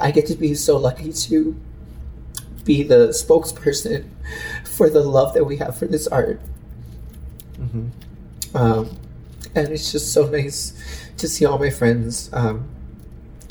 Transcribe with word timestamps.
I 0.00 0.10
get 0.10 0.26
to 0.26 0.34
be 0.34 0.56
so 0.56 0.76
lucky 0.76 1.12
to 1.12 1.54
be 2.64 2.82
the 2.82 3.10
spokesperson 3.10 4.08
for 4.64 4.90
the 4.90 5.00
love 5.00 5.34
that 5.34 5.44
we 5.44 5.56
have 5.58 5.78
for 5.78 5.86
this 5.86 6.08
art. 6.08 6.40
Mm-hmm. 7.60 8.56
Um, 8.56 8.98
and 9.54 9.68
it's 9.68 9.92
just 9.92 10.12
so 10.12 10.26
nice 10.26 10.72
to 11.18 11.28
see 11.28 11.44
all 11.44 11.60
my 11.60 11.70
friends 11.70 12.28
um, 12.32 12.68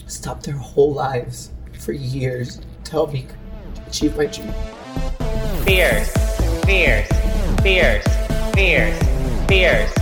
stop 0.08 0.44
their 0.44 0.58
whole 0.58 0.94
lives 0.94 1.50
for 1.80 1.94
years 1.94 2.60
to 2.84 2.92
help 2.92 3.14
me 3.14 3.26
achieve 3.88 4.18
my 4.18 4.26
dream. 4.26 4.52
Fierce, 5.64 6.12
fierce, 6.66 7.08
fierce, 7.62 8.06
fierce, 8.54 9.02
fierce, 9.48 9.94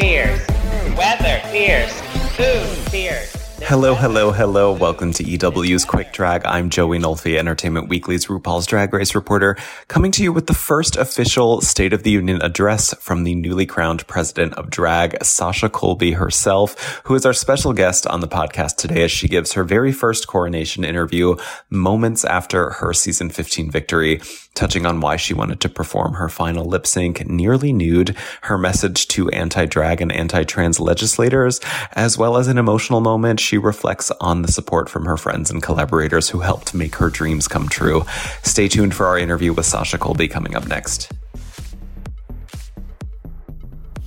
fierce. 0.00 0.48
Weather, 0.96 1.42
fierce. 1.50 2.00
Food, 2.36 2.90
fierce. 2.90 3.39
Hello, 3.62 3.94
hello, 3.94 4.32
hello. 4.32 4.72
Welcome 4.72 5.12
to 5.12 5.22
EW's 5.22 5.84
Quick 5.84 6.12
Drag. 6.12 6.44
I'm 6.44 6.70
Joey 6.70 6.98
Nolfi, 6.98 7.38
Entertainment 7.38 7.88
Weekly's 7.88 8.26
RuPaul's 8.26 8.66
Drag 8.66 8.92
Race 8.92 9.14
reporter, 9.14 9.56
coming 9.86 10.10
to 10.12 10.22
you 10.24 10.32
with 10.32 10.46
the 10.46 10.54
first 10.54 10.96
official 10.96 11.60
State 11.60 11.92
of 11.92 12.02
the 12.02 12.10
Union 12.10 12.42
address 12.42 12.94
from 12.94 13.22
the 13.22 13.34
newly 13.34 13.66
crowned 13.66 14.06
president 14.08 14.54
of 14.54 14.70
drag, 14.70 15.22
Sasha 15.22 15.68
Colby 15.68 16.12
herself, 16.12 17.00
who 17.04 17.14
is 17.14 17.24
our 17.24 17.32
special 17.32 17.72
guest 17.72 18.06
on 18.06 18.20
the 18.20 18.28
podcast 18.28 18.76
today 18.76 19.04
as 19.04 19.12
she 19.12 19.28
gives 19.28 19.52
her 19.52 19.62
very 19.62 19.92
first 19.92 20.26
coronation 20.26 20.82
interview 20.82 21.36
moments 21.68 22.24
after 22.24 22.70
her 22.70 22.92
season 22.92 23.30
15 23.30 23.70
victory, 23.70 24.20
touching 24.54 24.84
on 24.84 25.00
why 25.00 25.16
she 25.16 25.32
wanted 25.32 25.60
to 25.60 25.68
perform 25.68 26.14
her 26.14 26.28
final 26.28 26.64
lip 26.64 26.86
sync 26.86 27.26
nearly 27.28 27.72
nude, 27.72 28.16
her 28.42 28.58
message 28.58 29.06
to 29.06 29.28
anti-drag 29.30 30.00
and 30.00 30.10
anti-trans 30.10 30.80
legislators, 30.80 31.60
as 31.92 32.18
well 32.18 32.36
as 32.36 32.48
an 32.48 32.58
emotional 32.58 33.00
moment 33.00 33.38
she 33.50 33.58
reflects 33.58 34.12
on 34.20 34.42
the 34.42 34.48
support 34.52 34.88
from 34.88 35.04
her 35.06 35.16
friends 35.16 35.50
and 35.50 35.60
collaborators 35.60 36.28
who 36.28 36.38
helped 36.38 36.72
make 36.72 36.94
her 36.94 37.10
dreams 37.10 37.48
come 37.48 37.68
true. 37.68 38.04
Stay 38.44 38.68
tuned 38.68 38.94
for 38.94 39.06
our 39.06 39.18
interview 39.18 39.52
with 39.52 39.66
Sasha 39.66 39.98
Colby 39.98 40.28
coming 40.28 40.54
up 40.54 40.68
next. 40.68 41.10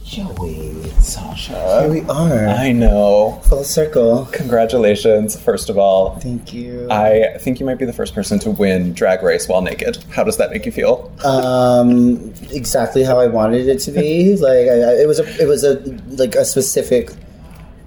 Joey, 0.06 0.84
Sasha. 1.02 1.82
here 1.82 1.92
we 1.92 2.02
are. 2.10 2.48
I 2.48 2.72
know. 2.72 3.42
Full 3.50 3.66
circle. 3.66 4.30
Congratulations, 4.32 5.38
first 5.38 5.70
of 5.70 5.78
all. 5.78 6.18
Thank 6.20 6.54
you. 6.54 6.88
I 6.90 7.38
think 7.40 7.60
you 7.60 7.66
might 7.66 7.80
be 7.80 7.86
the 7.86 7.92
first 7.92 8.16
person 8.16 8.40
to 8.40 8.52
win 8.52 8.94
Drag 8.94 9.24
Race 9.24 9.50
while 9.50 9.62
naked. 9.62 9.98
How 10.12 10.24
does 10.24 10.38
that 10.38 10.52
make 10.52 10.66
you 10.66 10.72
feel? 10.72 11.12
um, 11.26 12.34
exactly 12.52 13.04
how 13.04 13.20
I 13.20 13.28
wanted 13.28 13.68
it 13.68 13.80
to 13.80 13.92
be. 13.92 14.36
like 14.38 14.68
I, 14.70 14.92
I- 14.92 15.02
it 15.02 15.08
was 15.08 15.20
a, 15.20 15.42
it 15.42 15.48
was 15.48 15.66
a 15.66 15.80
like 16.16 16.36
a 16.36 16.46
specific 16.46 17.12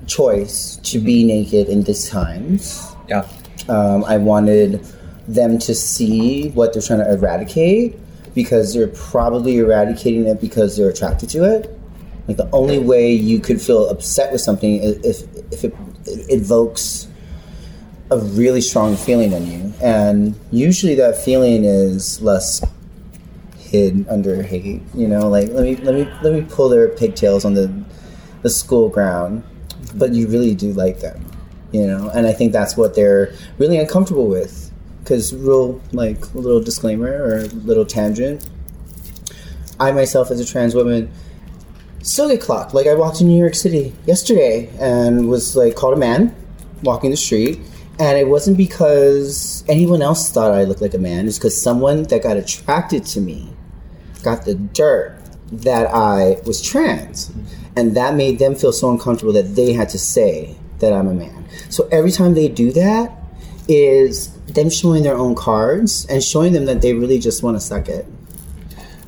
choice 0.07 0.77
to 0.77 0.99
be 0.99 1.25
naked 1.25 1.69
in 1.69 1.83
these 1.83 2.09
times. 2.09 2.95
Yeah. 3.09 3.29
Um, 3.69 4.05
I 4.05 4.17
wanted 4.19 4.85
them 5.29 5.59
to 5.59 5.75
see 5.75 6.51
what 6.51 6.73
they're 6.73 6.83
trying 6.83 7.01
to 7.01 7.13
eradicate 7.13 7.99
because 8.35 8.75
they're 8.75 8.89
probably 8.89 9.59
eradicating 9.59 10.27
it 10.27 10.41
because 10.41 10.77
they're 10.77 10.91
attracted 10.91 11.29
to 11.31 11.45
it. 11.45 11.77
Like 12.29 12.37
the 12.37 12.49
only 12.53 12.79
way 12.79 13.13
you 13.13 13.41
could 13.41 13.61
feel 13.61 13.89
upset 13.89 14.33
with 14.33 14.41
something 14.41 14.83
is 14.83 15.23
if 15.23 15.53
if 15.53 15.65
it, 15.65 15.75
it 16.07 16.43
evokes 16.43 17.09
a 18.11 18.19
really 18.19 18.61
strong 18.61 18.97
feeling 18.97 19.33
in 19.33 19.47
you, 19.47 19.73
and 19.81 20.39
usually 20.51 20.95
that 20.97 21.17
feeling 21.25 21.65
is 21.65 22.21
less 22.21 22.65
hid 23.59 24.07
under 24.09 24.43
hate. 24.43 24.83
You 24.95 25.09
know, 25.09 25.29
like 25.29 25.49
let 25.49 25.63
me 25.63 25.77
let 25.77 25.95
me 25.95 26.09
let 26.23 26.33
me 26.33 26.47
pull 26.49 26.69
their 26.69 26.89
pigtails 26.89 27.45
on 27.45 27.55
the 27.55 27.73
the 28.43 28.51
school 28.51 28.89
ground, 28.89 29.45
but 29.99 30.13
you 30.13 30.29
really 30.29 30.55
do 30.55 30.73
like 30.73 31.01
them. 31.01 31.25
You 31.73 31.87
know, 31.87 32.11
and 32.11 32.27
I 32.27 32.33
think 32.33 32.53
that's 32.53 32.77
what 32.77 32.95
they're 32.95 33.35
really 33.59 33.79
uncomfortable 33.79 34.29
with. 34.29 34.71
Because 35.03 35.35
real 35.35 35.81
like 35.93 36.25
a 36.35 36.39
little 36.39 36.61
disclaimer 36.61 37.11
or 37.11 37.39
a 37.39 37.45
little 37.47 37.85
tangent. 37.85 38.49
I 39.79 39.93
myself, 39.93 40.31
as 40.31 40.41
a 40.41 40.45
trans 40.45 40.75
woman, 40.75 41.11
still 42.03 42.29
get 42.29 42.41
clocked. 42.41 42.75
Like 42.75 42.87
I 42.87 42.95
walked 42.95 43.21
in 43.21 43.29
New 43.29 43.39
York 43.39 43.55
City 43.55 43.95
yesterday 44.07 44.71
and 44.81 45.29
was 45.29 45.55
like 45.55 45.77
called 45.77 45.95
a 45.95 45.97
man 45.97 46.35
walking 46.83 47.11
the 47.11 47.17
street, 47.17 47.59
and 47.99 48.19
it 48.19 48.29
wasn't 48.29 48.57
because 48.57 49.65
anyone 49.69 50.03
else 50.03 50.31
thought 50.31 50.53
I 50.53 50.65
looked 50.65 50.81
like 50.81 50.95
a 50.95 50.99
man. 50.99 51.27
It's 51.27 51.39
because 51.39 51.61
someone 51.61 52.05
that 52.05 52.23
got 52.23 52.37
attracted 52.37 53.05
to 53.07 53.21
me 53.21 53.51
got 54.23 54.45
the 54.45 54.55
dirt 54.55 55.19
that 55.53 55.87
I 55.87 56.41
was 56.45 56.61
trans, 56.61 57.33
and 57.77 57.97
that 57.97 58.15
made 58.15 58.39
them 58.39 58.55
feel 58.55 58.73
so 58.73 58.91
uncomfortable 58.91 59.33
that 59.35 59.55
they 59.55 59.73
had 59.73 59.89
to 59.91 59.99
say 59.99 60.57
that 60.79 60.93
I'm 60.93 61.09
a 61.09 61.15
man. 61.15 61.47
So 61.71 61.89
every 61.93 62.11
time 62.11 62.35
they 62.35 62.49
do 62.49 62.73
that, 62.73 63.13
is 63.69 64.31
them 64.47 64.71
showing 64.71 65.03
their 65.03 65.17
own 65.17 65.35
cards 65.35 66.07
and 66.07 66.23
showing 66.23 66.53
them 66.53 66.67
that 66.67 66.83
they 66.83 66.95
really 66.95 67.19
just 67.19 67.43
want 67.43 67.57
to 67.57 67.61
suck 67.61 67.89
it. 67.89 68.07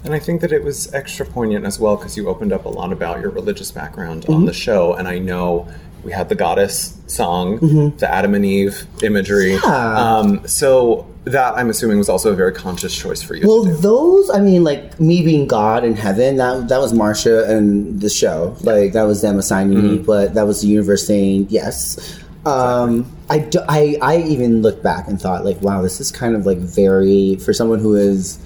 And 0.05 0.15
I 0.15 0.19
think 0.19 0.41
that 0.41 0.53
it 0.53 0.63
was 0.65 0.93
extra 0.95 1.27
poignant 1.27 1.67
as 1.67 1.79
well 1.79 1.97
because 1.97 2.17
you 2.17 2.29
opened 2.29 2.53
up 2.53 2.65
a 2.65 2.69
lot 2.69 2.93
about 2.93 3.21
your 3.21 3.31
religious 3.31 3.71
background 3.71 4.27
on 4.29 4.47
the 4.47 4.53
show. 4.53 4.95
And 4.95 5.07
I 5.07 5.19
know 5.19 5.69
we 6.03 6.13
had 6.13 6.29
the 6.29 6.35
goddess 6.35 6.97
song, 7.07 7.59
the 7.99 8.09
Adam 8.11 8.35
and 8.35 8.45
Eve 8.45 8.87
imagery. 9.03 9.57
Um, 9.57 10.47
so 10.47 11.08
that 11.25 11.55
I'm 11.59 11.69
assuming 11.69 11.99
was 11.99 12.09
also 12.09 12.33
a 12.33 12.37
very 12.37 12.53
conscious 12.53 12.97
choice 12.97 13.21
for 13.23 13.35
you 13.35 13.47
Well, 13.47 13.65
those, 13.65 14.31
I 14.31 14.41
mean, 14.41 14.65
like 14.65 14.99
me 14.99 15.23
being 15.23 15.47
God 15.47 15.85
in 15.85 15.95
heaven, 15.95 16.37
that 16.37 16.69
that 16.69 16.79
was 16.81 16.93
Marsha 16.93 17.49
and 17.49 18.01
the 18.01 18.09
show. 18.09 18.57
Like 18.63 18.93
that 18.93 19.03
was 19.03 19.21
them 19.23 19.39
assigning 19.39 19.83
me, 19.83 19.99
but 19.99 20.35
that 20.35 20.47
was 20.47 20.63
the 20.63 20.69
universe 20.69 21.07
saying 21.07 21.49
yes. 21.51 22.19
Um, 22.47 23.15
I, 23.29 23.41
do- 23.41 23.65
I 23.69 23.99
I 24.01 24.19
even 24.19 24.63
looked 24.63 24.83
back 24.83 25.07
and 25.09 25.21
thought 25.21 25.45
like, 25.45 25.61
wow, 25.61 25.83
this 25.83 26.01
is 26.01 26.11
kind 26.11 26.35
of 26.35 26.47
like 26.47 26.59
very 26.59 27.37
for 27.37 27.53
someone 27.53 27.79
who 27.81 27.95
is 27.95 28.39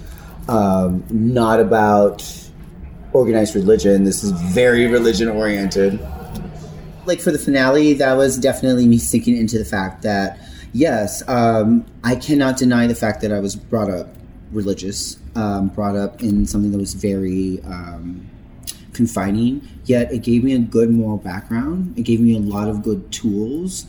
um, 0.48 1.04
not 1.10 1.60
about 1.60 2.24
organized 3.12 3.54
religion. 3.54 4.02
This 4.04 4.24
is 4.24 4.32
very 4.32 4.86
religion 4.88 5.28
oriented 5.28 6.00
like 7.06 7.20
for 7.20 7.30
the 7.30 7.38
finale, 7.38 7.94
that 7.94 8.14
was 8.14 8.38
definitely 8.38 8.86
me 8.86 8.98
sinking 8.98 9.36
into 9.36 9.58
the 9.58 9.64
fact 9.64 10.02
that 10.02 10.38
yes, 10.72 11.22
um, 11.28 11.84
I 12.04 12.16
cannot 12.16 12.56
deny 12.56 12.86
the 12.86 12.94
fact 12.94 13.20
that 13.22 13.32
I 13.32 13.40
was 13.40 13.56
brought 13.56 13.90
up 13.90 14.08
religious, 14.50 15.18
um, 15.34 15.68
brought 15.68 15.96
up 15.96 16.22
in 16.22 16.46
something 16.46 16.72
that 16.72 16.78
was 16.78 16.94
very 16.94 17.60
um, 17.64 18.28
confining. 18.92 19.66
Yet 19.84 20.12
it 20.12 20.22
gave 20.22 20.44
me 20.44 20.54
a 20.54 20.58
good 20.58 20.90
moral 20.90 21.18
background. 21.18 21.98
It 21.98 22.02
gave 22.02 22.20
me 22.20 22.36
a 22.36 22.40
lot 22.40 22.68
of 22.68 22.82
good 22.82 23.10
tools 23.12 23.86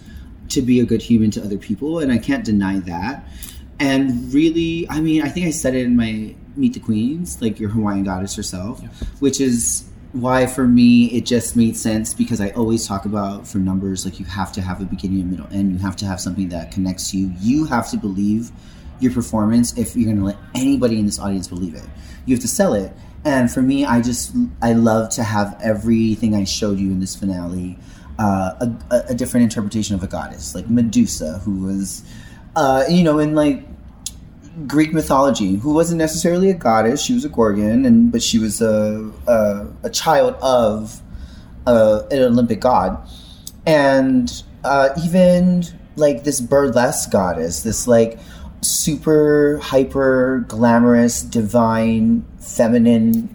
to 0.49 0.61
be 0.61 0.79
a 0.79 0.85
good 0.85 1.01
human 1.01 1.31
to 1.31 1.43
other 1.43 1.57
people, 1.57 1.99
and 1.99 2.11
I 2.11 2.17
can't 2.17 2.45
deny 2.45 2.79
that. 2.79 3.25
And 3.79 4.31
really, 4.33 4.87
I 4.89 5.01
mean, 5.01 5.23
I 5.23 5.29
think 5.29 5.47
I 5.47 5.51
said 5.51 5.73
it 5.73 5.83
in 5.83 5.95
my 5.95 6.35
Meet 6.55 6.73
the 6.75 6.79
Queens, 6.79 7.41
like 7.41 7.59
your 7.59 7.69
Hawaiian 7.69 8.03
goddess 8.03 8.35
herself, 8.35 8.81
which 9.19 9.41
is 9.41 9.89
why 10.13 10.45
for 10.45 10.67
me 10.67 11.07
it 11.07 11.25
just 11.25 11.55
made 11.55 11.75
sense 11.75 12.13
because 12.13 12.39
I 12.39 12.51
always 12.51 12.87
talk 12.87 13.05
about 13.05 13.47
for 13.47 13.57
numbers 13.57 14.05
like 14.05 14.19
you 14.19 14.25
have 14.25 14.51
to 14.53 14.61
have 14.61 14.79
a 14.79 14.85
beginning 14.85 15.21
and 15.21 15.31
middle 15.31 15.47
end. 15.51 15.71
You 15.71 15.79
have 15.79 15.95
to 15.97 16.05
have 16.05 16.21
something 16.21 16.49
that 16.49 16.71
connects 16.71 17.13
you. 17.13 17.33
You 17.39 17.65
have 17.65 17.89
to 17.91 17.97
believe 17.97 18.51
your 18.99 19.11
performance 19.11 19.77
if 19.77 19.95
you're 19.95 20.05
going 20.05 20.17
to 20.17 20.23
let 20.23 20.37
anybody 20.53 20.99
in 20.99 21.05
this 21.05 21.19
audience 21.19 21.47
believe 21.47 21.73
it. 21.73 21.83
You 22.25 22.35
have 22.35 22.41
to 22.41 22.47
sell 22.47 22.73
it. 22.73 22.93
And 23.25 23.51
for 23.51 23.61
me, 23.61 23.85
I 23.85 24.01
just 24.01 24.35
I 24.61 24.73
love 24.73 25.09
to 25.11 25.23
have 25.23 25.59
everything 25.63 26.35
I 26.35 26.43
showed 26.43 26.77
you 26.79 26.91
in 26.91 26.99
this 26.99 27.15
finale 27.15 27.77
uh, 28.19 28.69
a, 28.91 29.03
a, 29.09 29.15
different 29.15 29.43
interpretation 29.45 29.95
of 29.95 30.03
a 30.03 30.07
goddess, 30.07 30.53
like 30.53 30.69
Medusa, 30.69 31.39
who 31.39 31.65
was, 31.65 32.03
uh, 32.55 32.83
you 32.87 33.03
know, 33.03 33.17
in 33.19 33.33
like 33.33 33.65
Greek 34.67 34.93
mythology, 34.93 35.55
who 35.55 35.73
wasn't 35.73 35.97
necessarily 35.97 36.49
a 36.49 36.53
goddess. 36.53 37.01
She 37.01 37.13
was 37.13 37.25
a 37.25 37.29
gorgon, 37.29 37.85
and 37.85 38.11
but 38.11 38.21
she 38.21 38.39
was 38.39 38.61
a 38.61 39.11
a, 39.27 39.67
a 39.83 39.89
child 39.89 40.35
of 40.41 41.01
uh, 41.65 42.03
an 42.11 42.19
Olympic 42.21 42.59
god, 42.61 42.97
and 43.65 44.43
uh, 44.63 44.89
even 45.03 45.63
like 45.95 46.23
this 46.23 46.39
burlesque 46.39 47.11
goddess, 47.11 47.63
this 47.63 47.87
like 47.87 48.19
super 48.61 49.59
hyper 49.61 50.45
glamorous, 50.47 51.21
divine, 51.23 52.25
feminine. 52.39 53.29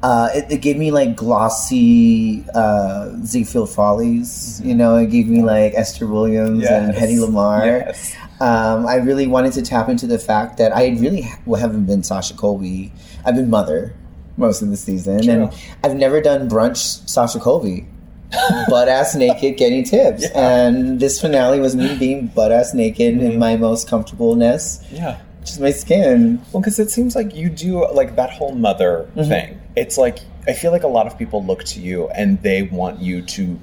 Uh, 0.00 0.28
it, 0.32 0.52
it 0.52 0.62
gave 0.62 0.76
me 0.76 0.92
like 0.92 1.16
glossy 1.16 2.44
uh, 2.54 3.10
Ziegfeld 3.24 3.70
Follies, 3.70 4.60
you 4.64 4.74
know. 4.74 4.94
It 4.96 5.10
gave 5.10 5.26
me 5.26 5.42
like 5.42 5.74
Esther 5.74 6.06
Williams 6.06 6.64
and 6.66 6.94
Yes. 6.94 7.02
Hedy 7.02 7.18
Lamarr. 7.18 7.66
Yes. 7.66 8.14
Um, 8.40 8.86
I 8.86 8.96
really 8.96 9.26
wanted 9.26 9.52
to 9.54 9.62
tap 9.62 9.88
into 9.88 10.06
the 10.06 10.18
fact 10.18 10.58
that 10.58 10.74
I 10.76 10.88
really 10.90 11.22
ha- 11.22 11.54
haven't 11.56 11.86
been 11.86 12.02
Sasha 12.02 12.34
Colby. 12.34 12.92
I've 13.24 13.34
been 13.34 13.50
Mother 13.50 13.94
most 14.36 14.62
of 14.62 14.70
the 14.70 14.76
season, 14.76 15.22
True. 15.22 15.32
and 15.32 15.54
I've 15.82 15.96
never 15.96 16.20
done 16.20 16.48
brunch 16.48 17.08
Sasha 17.08 17.40
Colby. 17.40 17.86
butt 18.68 18.88
ass 18.88 19.14
naked 19.14 19.56
getting 19.56 19.82
tips. 19.84 20.26
And 20.30 21.00
this 21.00 21.18
finale 21.20 21.60
was 21.60 21.74
me 21.74 21.96
being 21.98 22.26
butt 22.26 22.52
ass 22.52 22.74
naked 22.74 23.18
in 23.22 23.38
my 23.38 23.56
most 23.56 23.88
comfortableness, 23.88 24.84
Yeah. 24.92 25.18
just 25.40 25.60
my 25.60 25.70
skin. 25.70 26.40
Well, 26.52 26.60
because 26.60 26.78
it 26.78 26.90
seems 26.90 27.16
like 27.16 27.34
you 27.34 27.48
do 27.48 27.90
like 27.92 28.16
that 28.16 28.28
whole 28.30 28.54
mother 28.54 29.08
thing. 29.14 29.58
It's 29.76 29.96
like 29.96 30.18
I 30.46 30.52
feel 30.52 30.72
like 30.72 30.82
a 30.82 30.88
lot 30.88 31.06
of 31.06 31.18
people 31.18 31.42
look 31.44 31.64
to 31.64 31.80
you 31.80 32.08
and 32.10 32.40
they 32.42 32.62
want 32.62 33.00
you 33.00 33.22
to 33.22 33.58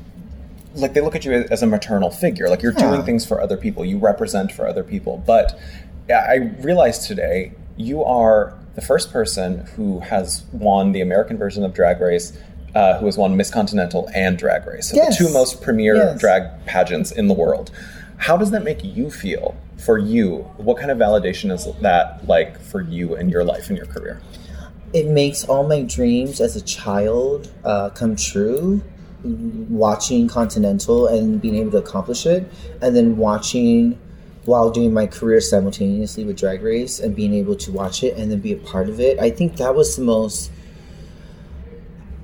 like 0.75 0.93
they 0.93 1.01
look 1.01 1.15
at 1.15 1.25
you 1.25 1.33
as 1.51 1.63
a 1.63 1.67
maternal 1.67 2.09
figure. 2.11 2.49
Like 2.49 2.61
you're 2.61 2.73
Yeah. 2.73 2.91
doing 2.91 3.03
things 3.03 3.25
for 3.25 3.41
other 3.41 3.57
people. 3.57 3.83
You 3.85 3.97
represent 3.97 4.51
for 4.51 4.67
other 4.67 4.83
people. 4.83 5.21
But 5.25 5.57
I 6.09 6.51
realized 6.61 7.03
today 7.07 7.51
you 7.77 8.03
are 8.03 8.53
the 8.75 8.81
first 8.81 9.11
person 9.11 9.65
who 9.75 9.99
has 10.01 10.43
won 10.51 10.91
the 10.91 11.01
American 11.01 11.37
version 11.37 11.63
of 11.63 11.73
Drag 11.73 11.99
Race. 12.01 12.33
Uh, 12.73 12.97
who 12.99 13.05
has 13.05 13.17
won 13.17 13.37
Miss 13.37 13.49
Continental 13.49 14.09
and 14.13 14.37
Drag 14.37 14.67
Race, 14.67 14.89
so 14.89 14.97
Yes. 14.97 15.17
the 15.17 15.23
two 15.27 15.31
most 15.33 15.61
premier 15.61 15.95
Yes. 15.95 16.19
drag 16.19 16.43
pageants 16.65 17.09
in 17.09 17.29
the 17.29 17.33
world. 17.33 17.71
How 18.17 18.35
does 18.35 18.51
that 18.51 18.65
make 18.65 18.83
you 18.83 19.09
feel 19.09 19.55
for 19.77 19.97
you? 19.97 20.45
What 20.57 20.75
kind 20.77 20.91
of 20.91 20.97
validation 20.97 21.53
is 21.53 21.69
that 21.79 22.27
like 22.27 22.59
for 22.59 22.81
you 22.81 23.15
and 23.15 23.31
your 23.31 23.45
life 23.45 23.69
and 23.69 23.77
your 23.77 23.87
career? 23.87 24.19
it 24.93 25.07
makes 25.07 25.43
all 25.45 25.63
my 25.67 25.81
dreams 25.83 26.39
as 26.41 26.55
a 26.57 26.61
child 26.61 27.49
uh, 27.65 27.89
come 27.91 28.15
true 28.17 28.81
watching 29.69 30.27
continental 30.27 31.07
and 31.07 31.41
being 31.41 31.55
able 31.55 31.71
to 31.71 31.77
accomplish 31.77 32.25
it 32.25 32.51
and 32.81 32.95
then 32.95 33.17
watching 33.17 33.99
while 34.45 34.69
doing 34.69 34.93
my 34.93 35.07
career 35.07 35.41
simultaneously 35.41 36.23
with 36.23 36.37
drag 36.37 36.61
race 36.61 36.99
and 36.99 37.15
being 37.15 37.33
able 37.33 37.55
to 37.55 37.71
watch 37.71 38.03
it 38.03 38.15
and 38.15 38.31
then 38.31 38.39
be 38.39 38.53
a 38.53 38.57
part 38.57 38.89
of 38.89 38.99
it 38.99 39.19
i 39.19 39.29
think 39.29 39.57
that 39.57 39.73
was 39.73 39.95
the 39.95 40.03
most 40.03 40.51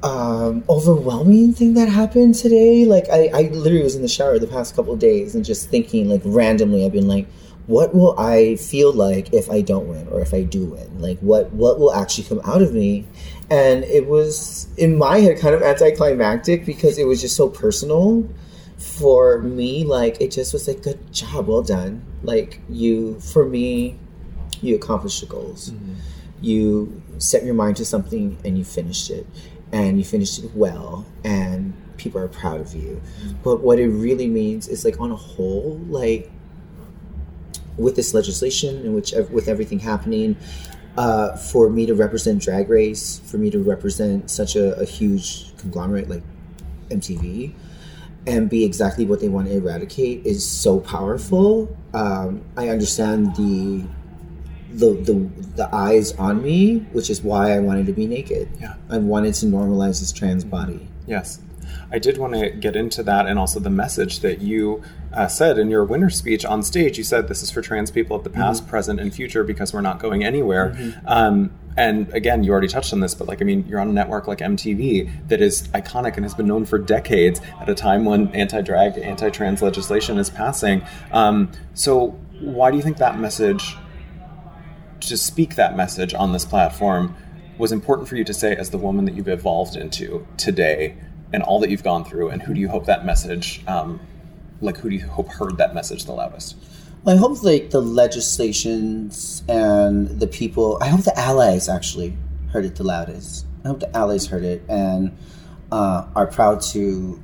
um, 0.03 0.63
overwhelming 0.67 1.53
thing 1.53 1.75
that 1.75 1.87
happened 1.87 2.35
today. 2.35 2.85
Like 2.85 3.07
I, 3.11 3.29
I 3.33 3.41
literally 3.53 3.83
was 3.83 3.95
in 3.95 4.01
the 4.01 4.07
shower 4.07 4.39
the 4.39 4.47
past 4.47 4.75
couple 4.75 4.95
days 4.95 5.35
and 5.35 5.45
just 5.45 5.69
thinking 5.69 6.09
like 6.09 6.21
randomly 6.25 6.85
i've 6.85 6.91
been 6.91 7.07
like 7.07 7.27
what 7.71 7.95
will 7.95 8.19
I 8.19 8.57
feel 8.57 8.91
like 8.91 9.33
if 9.33 9.49
I 9.49 9.61
don't 9.61 9.87
win 9.87 10.07
or 10.09 10.19
if 10.19 10.33
I 10.33 10.43
do 10.43 10.65
win? 10.65 11.01
Like 11.01 11.17
what 11.19 11.51
what 11.53 11.79
will 11.79 11.93
actually 11.93 12.25
come 12.25 12.41
out 12.43 12.61
of 12.61 12.73
me? 12.73 13.07
And 13.49 13.85
it 13.85 14.07
was 14.07 14.67
in 14.77 14.97
my 14.97 15.19
head 15.19 15.39
kind 15.39 15.55
of 15.55 15.63
anticlimactic 15.63 16.65
because 16.65 16.97
it 16.97 17.05
was 17.05 17.21
just 17.21 17.35
so 17.35 17.47
personal 17.47 18.27
for 18.77 19.39
me. 19.39 19.85
Like 19.85 20.19
it 20.19 20.31
just 20.31 20.51
was 20.51 20.67
like 20.67 20.83
good 20.83 21.13
job, 21.13 21.47
well 21.47 21.61
done. 21.61 22.03
Like 22.23 22.59
you 22.69 23.19
for 23.21 23.45
me, 23.45 23.97
you 24.61 24.75
accomplished 24.75 25.21
your 25.21 25.29
goals. 25.29 25.71
Mm-hmm. 25.71 25.93
You 26.41 27.01
set 27.19 27.45
your 27.45 27.53
mind 27.53 27.77
to 27.77 27.85
something 27.85 28.37
and 28.43 28.57
you 28.57 28.65
finished 28.65 29.09
it. 29.09 29.25
And 29.71 29.97
you 29.97 30.03
finished 30.03 30.43
it 30.43 30.53
well 30.53 31.05
and 31.23 31.73
people 31.95 32.19
are 32.19 32.27
proud 32.27 32.59
of 32.59 32.73
you. 32.75 33.01
Mm-hmm. 33.01 33.37
But 33.43 33.61
what 33.61 33.79
it 33.79 33.87
really 33.87 34.27
means 34.27 34.67
is 34.67 34.83
like 34.83 34.99
on 34.99 35.11
a 35.11 35.15
whole, 35.15 35.79
like 35.87 36.29
with 37.77 37.95
this 37.95 38.13
legislation 38.13 38.77
and 38.77 38.95
which 38.95 39.13
with 39.31 39.47
everything 39.47 39.79
happening, 39.79 40.37
uh, 40.97 41.35
for 41.37 41.69
me 41.69 41.85
to 41.85 41.93
represent 41.95 42.41
Drag 42.41 42.69
Race, 42.69 43.19
for 43.25 43.37
me 43.37 43.49
to 43.49 43.59
represent 43.59 44.29
such 44.29 44.55
a, 44.55 44.77
a 44.79 44.85
huge 44.85 45.55
conglomerate 45.57 46.09
like 46.09 46.23
MTV, 46.89 47.53
and 48.27 48.49
be 48.49 48.63
exactly 48.65 49.05
what 49.05 49.19
they 49.19 49.29
want 49.29 49.47
to 49.47 49.55
eradicate 49.55 50.25
is 50.25 50.47
so 50.47 50.79
powerful. 50.79 51.75
Um, 51.93 52.43
I 52.57 52.69
understand 52.69 53.35
the, 53.35 53.85
the 54.73 54.93
the 55.01 55.29
the 55.55 55.75
eyes 55.75 56.13
on 56.13 56.43
me, 56.43 56.79
which 56.91 57.09
is 57.09 57.21
why 57.21 57.53
I 57.53 57.59
wanted 57.59 57.85
to 57.87 57.93
be 57.93 58.05
naked. 58.05 58.49
Yeah. 58.59 58.75
I 58.89 58.97
wanted 58.97 59.33
to 59.35 59.45
normalize 59.45 59.99
this 59.99 60.11
trans 60.11 60.43
body. 60.43 60.87
Yes. 61.07 61.39
I 61.91 61.99
did 61.99 62.17
want 62.17 62.33
to 62.33 62.49
get 62.49 62.75
into 62.75 63.03
that 63.03 63.27
and 63.27 63.37
also 63.37 63.59
the 63.59 63.69
message 63.69 64.19
that 64.19 64.41
you 64.41 64.83
uh, 65.13 65.27
said 65.27 65.57
in 65.57 65.69
your 65.69 65.83
winner 65.83 66.09
speech 66.09 66.45
on 66.45 66.63
stage. 66.63 66.97
You 66.97 67.03
said 67.03 67.27
this 67.27 67.43
is 67.43 67.51
for 67.51 67.61
trans 67.61 67.91
people 67.91 68.15
of 68.15 68.23
the 68.23 68.29
past, 68.29 68.67
present, 68.67 68.99
and 68.99 69.13
future 69.13 69.43
because 69.43 69.73
we're 69.73 69.81
not 69.81 69.99
going 69.99 70.23
anywhere. 70.23 70.75
Um, 71.05 71.51
and 71.77 72.13
again, 72.13 72.43
you 72.43 72.51
already 72.51 72.67
touched 72.67 72.93
on 72.93 72.99
this, 72.99 73.15
but 73.15 73.27
like, 73.27 73.41
I 73.41 73.45
mean, 73.45 73.65
you're 73.67 73.79
on 73.79 73.89
a 73.89 73.93
network 73.93 74.27
like 74.27 74.39
MTV 74.39 75.29
that 75.29 75.41
is 75.41 75.67
iconic 75.69 76.15
and 76.15 76.25
has 76.25 76.33
been 76.33 76.47
known 76.47 76.65
for 76.65 76.77
decades 76.77 77.39
at 77.59 77.69
a 77.69 77.75
time 77.75 78.05
when 78.05 78.27
anti 78.29 78.61
drag, 78.61 78.97
anti 78.97 79.29
trans 79.29 79.61
legislation 79.61 80.17
is 80.17 80.29
passing. 80.29 80.83
Um, 81.11 81.51
so, 81.73 82.19
why 82.39 82.71
do 82.71 82.77
you 82.77 82.83
think 82.83 82.97
that 82.97 83.19
message, 83.19 83.75
to 85.01 85.15
speak 85.15 85.55
that 85.55 85.77
message 85.77 86.13
on 86.13 86.33
this 86.33 86.43
platform, 86.43 87.15
was 87.57 87.71
important 87.71 88.09
for 88.09 88.15
you 88.15 88.23
to 88.23 88.33
say 88.33 88.55
as 88.55 88.71
the 88.71 88.77
woman 88.77 89.05
that 89.05 89.13
you've 89.15 89.27
evolved 89.27 89.75
into 89.75 90.25
today 90.37 90.97
and 91.33 91.43
all 91.43 91.59
that 91.59 91.69
you've 91.69 91.83
gone 91.83 92.03
through 92.03 92.29
and 92.29 92.41
who 92.41 92.53
do 92.53 92.59
you 92.59 92.67
hope 92.67 92.85
that 92.85 93.05
message 93.05 93.65
um, 93.67 93.99
like 94.61 94.77
who 94.77 94.89
do 94.89 94.95
you 94.95 95.07
hope 95.07 95.27
heard 95.27 95.57
that 95.57 95.73
message 95.73 96.05
the 96.05 96.11
loudest 96.11 96.55
Well, 97.03 97.15
I 97.15 97.19
hope 97.19 97.43
like 97.43 97.71
the 97.71 97.81
legislations 97.81 99.43
and 99.47 100.07
the 100.19 100.27
people. 100.27 100.77
I 100.81 100.87
hope 100.87 101.01
the 101.01 101.17
allies 101.17 101.67
actually 101.67 102.15
heard 102.51 102.65
it 102.65 102.75
the 102.75 102.83
loudest. 102.83 103.45
I 103.63 103.69
hope 103.69 103.79
the 103.79 103.95
allies 103.95 104.27
heard 104.27 104.43
it 104.43 104.63
and 104.69 105.17
uh, 105.71 106.05
are 106.15 106.27
proud 106.27 106.61
to 106.73 107.21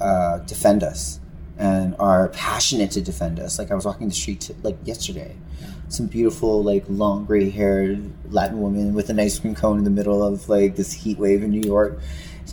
uh, 0.00 0.38
defend 0.38 0.82
us 0.82 1.20
and 1.58 1.94
are 1.98 2.28
passionate 2.28 2.90
to 2.92 3.00
defend 3.00 3.40
us. 3.40 3.58
Like 3.58 3.70
I 3.70 3.74
was 3.74 3.84
walking 3.84 4.08
the 4.08 4.14
street 4.14 4.40
to, 4.42 4.54
like 4.62 4.78
yesterday, 4.84 5.36
some 5.88 6.06
beautiful 6.06 6.62
like 6.62 6.84
long 6.88 7.24
gray 7.24 7.50
haired 7.50 8.12
Latin 8.32 8.60
woman 8.60 8.94
with 8.94 9.10
an 9.10 9.18
ice 9.18 9.38
cream 9.38 9.54
cone 9.54 9.78
in 9.78 9.84
the 9.84 9.90
middle 9.90 10.22
of 10.22 10.48
like 10.48 10.76
this 10.76 10.92
heat 10.92 11.18
wave 11.18 11.42
in 11.42 11.50
New 11.50 11.62
York 11.62 12.00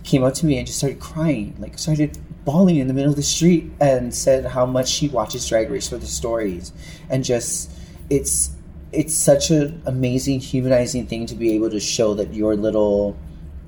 came 0.06 0.24
up 0.24 0.34
to 0.36 0.46
me 0.46 0.58
and 0.58 0.68
just 0.68 0.80
started 0.80 1.00
crying, 1.00 1.56
like 1.60 1.78
started 1.78 2.18
bawling 2.46 2.78
in 2.78 2.88
the 2.88 2.94
middle 2.94 3.10
of 3.10 3.16
the 3.16 3.24
street 3.24 3.72
and 3.82 4.14
said 4.14 4.46
how 4.46 4.66
much 4.66 4.88
she 4.88 5.08
watches 5.08 5.48
Drag 5.50 5.70
Race 5.70 5.90
for 5.90 5.98
the 5.98 6.06
stories 6.06 6.72
and 7.10 7.24
just 7.24 7.72
it's 8.10 8.52
it's 8.92 9.16
such 9.16 9.50
an 9.50 9.82
amazing 9.86 10.40
humanizing 10.40 11.06
thing 11.08 11.26
to 11.26 11.36
be 11.36 11.54
able 11.54 11.70
to 11.70 11.80
show 11.80 12.14
that 12.14 12.34
your 12.34 12.56
little 12.56 13.18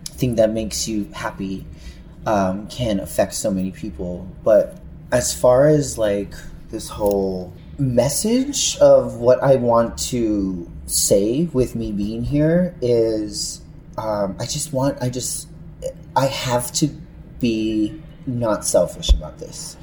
thing 0.06 0.36
that 0.36 0.52
makes 0.52 0.88
you 0.88 1.10
happy 1.14 1.66
um, 2.26 2.68
can 2.68 3.00
affect 3.00 3.34
so 3.34 3.52
many 3.52 3.72
people. 3.72 4.30
But 4.44 4.78
as 5.12 5.38
far 5.38 5.68
as 5.68 5.98
like 5.98 6.34
this 6.70 6.88
whole 6.88 7.54
message 7.78 8.78
of 8.78 9.16
what 9.16 9.42
I 9.44 9.56
want 9.56 9.98
to 10.10 10.72
say 10.86 11.50
with 11.52 11.76
me 11.76 11.92
being 11.92 12.24
here 12.24 12.76
is 12.82 13.62
um, 13.98 14.36
I 14.40 14.46
just 14.46 14.72
want 14.72 15.02
I 15.02 15.10
just 15.10 15.48
I 16.18 16.26
have 16.26 16.72
to 16.74 16.88
be 17.40 18.02
not 18.26 18.66
selfish 18.66 19.12
about 19.12 19.38
this. 19.38 19.78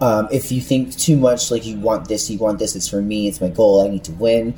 Um, 0.00 0.28
if 0.32 0.50
you 0.50 0.60
think 0.60 0.96
too 0.96 1.16
much, 1.16 1.50
like 1.50 1.66
you 1.66 1.78
want 1.78 2.08
this, 2.08 2.30
you 2.30 2.38
want 2.38 2.58
this, 2.58 2.74
it's 2.74 2.88
for 2.88 3.02
me, 3.02 3.28
it's 3.28 3.40
my 3.40 3.48
goal, 3.48 3.84
I 3.84 3.88
need 3.88 4.04
to 4.04 4.12
win, 4.12 4.54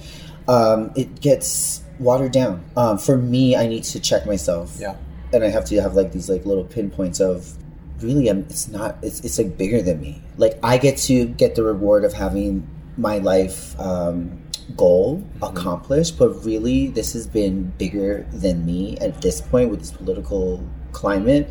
um, 0.46 0.92
it 0.96 1.20
gets 1.20 1.82
watered 1.98 2.32
down. 2.32 2.64
Um, 2.76 2.98
for 2.98 3.16
me, 3.16 3.56
I 3.56 3.66
need 3.66 3.84
to 3.84 4.00
check 4.00 4.26
myself. 4.26 4.76
Yeah. 4.80 4.96
And 5.32 5.44
I 5.44 5.48
have 5.48 5.64
to 5.66 5.80
have 5.82 5.94
like 5.94 6.12
these 6.12 6.30
like 6.30 6.46
little 6.46 6.64
pinpoints 6.64 7.20
of 7.20 7.52
really, 8.00 8.28
I'm, 8.28 8.40
it's 8.48 8.68
not, 8.68 8.96
it's, 9.02 9.20
it's 9.20 9.38
like 9.38 9.58
bigger 9.58 9.82
than 9.82 10.00
me. 10.00 10.22
Like 10.36 10.58
I 10.62 10.78
get 10.78 10.96
to 10.98 11.26
get 11.26 11.56
the 11.56 11.64
reward 11.64 12.04
of 12.04 12.12
having 12.12 12.66
my 12.96 13.18
life 13.18 13.78
um, 13.78 14.40
goal 14.76 15.24
accomplished, 15.42 16.18
but 16.18 16.28
really 16.44 16.88
this 16.88 17.12
has 17.12 17.26
been 17.26 17.72
bigger 17.78 18.26
than 18.32 18.64
me 18.64 18.96
at 18.98 19.20
this 19.20 19.40
point 19.40 19.70
with 19.70 19.80
this 19.80 19.92
political 19.92 20.64
climate. 20.92 21.50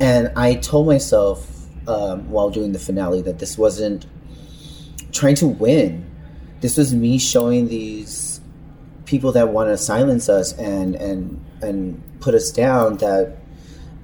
And 0.00 0.30
I 0.36 0.54
told 0.54 0.86
myself 0.86 1.46
um, 1.88 2.30
while 2.30 2.50
doing 2.50 2.72
the 2.72 2.78
finale 2.78 3.22
that 3.22 3.38
this 3.38 3.56
wasn't 3.58 4.06
trying 5.12 5.34
to 5.36 5.46
win. 5.46 6.04
This 6.60 6.76
was 6.76 6.94
me 6.94 7.18
showing 7.18 7.68
these 7.68 8.40
people 9.06 9.32
that 9.32 9.48
want 9.48 9.70
to 9.70 9.78
silence 9.78 10.28
us 10.28 10.52
and 10.58 10.94
and 10.96 11.42
and 11.62 12.02
put 12.20 12.34
us 12.34 12.50
down 12.50 12.98
that 12.98 13.36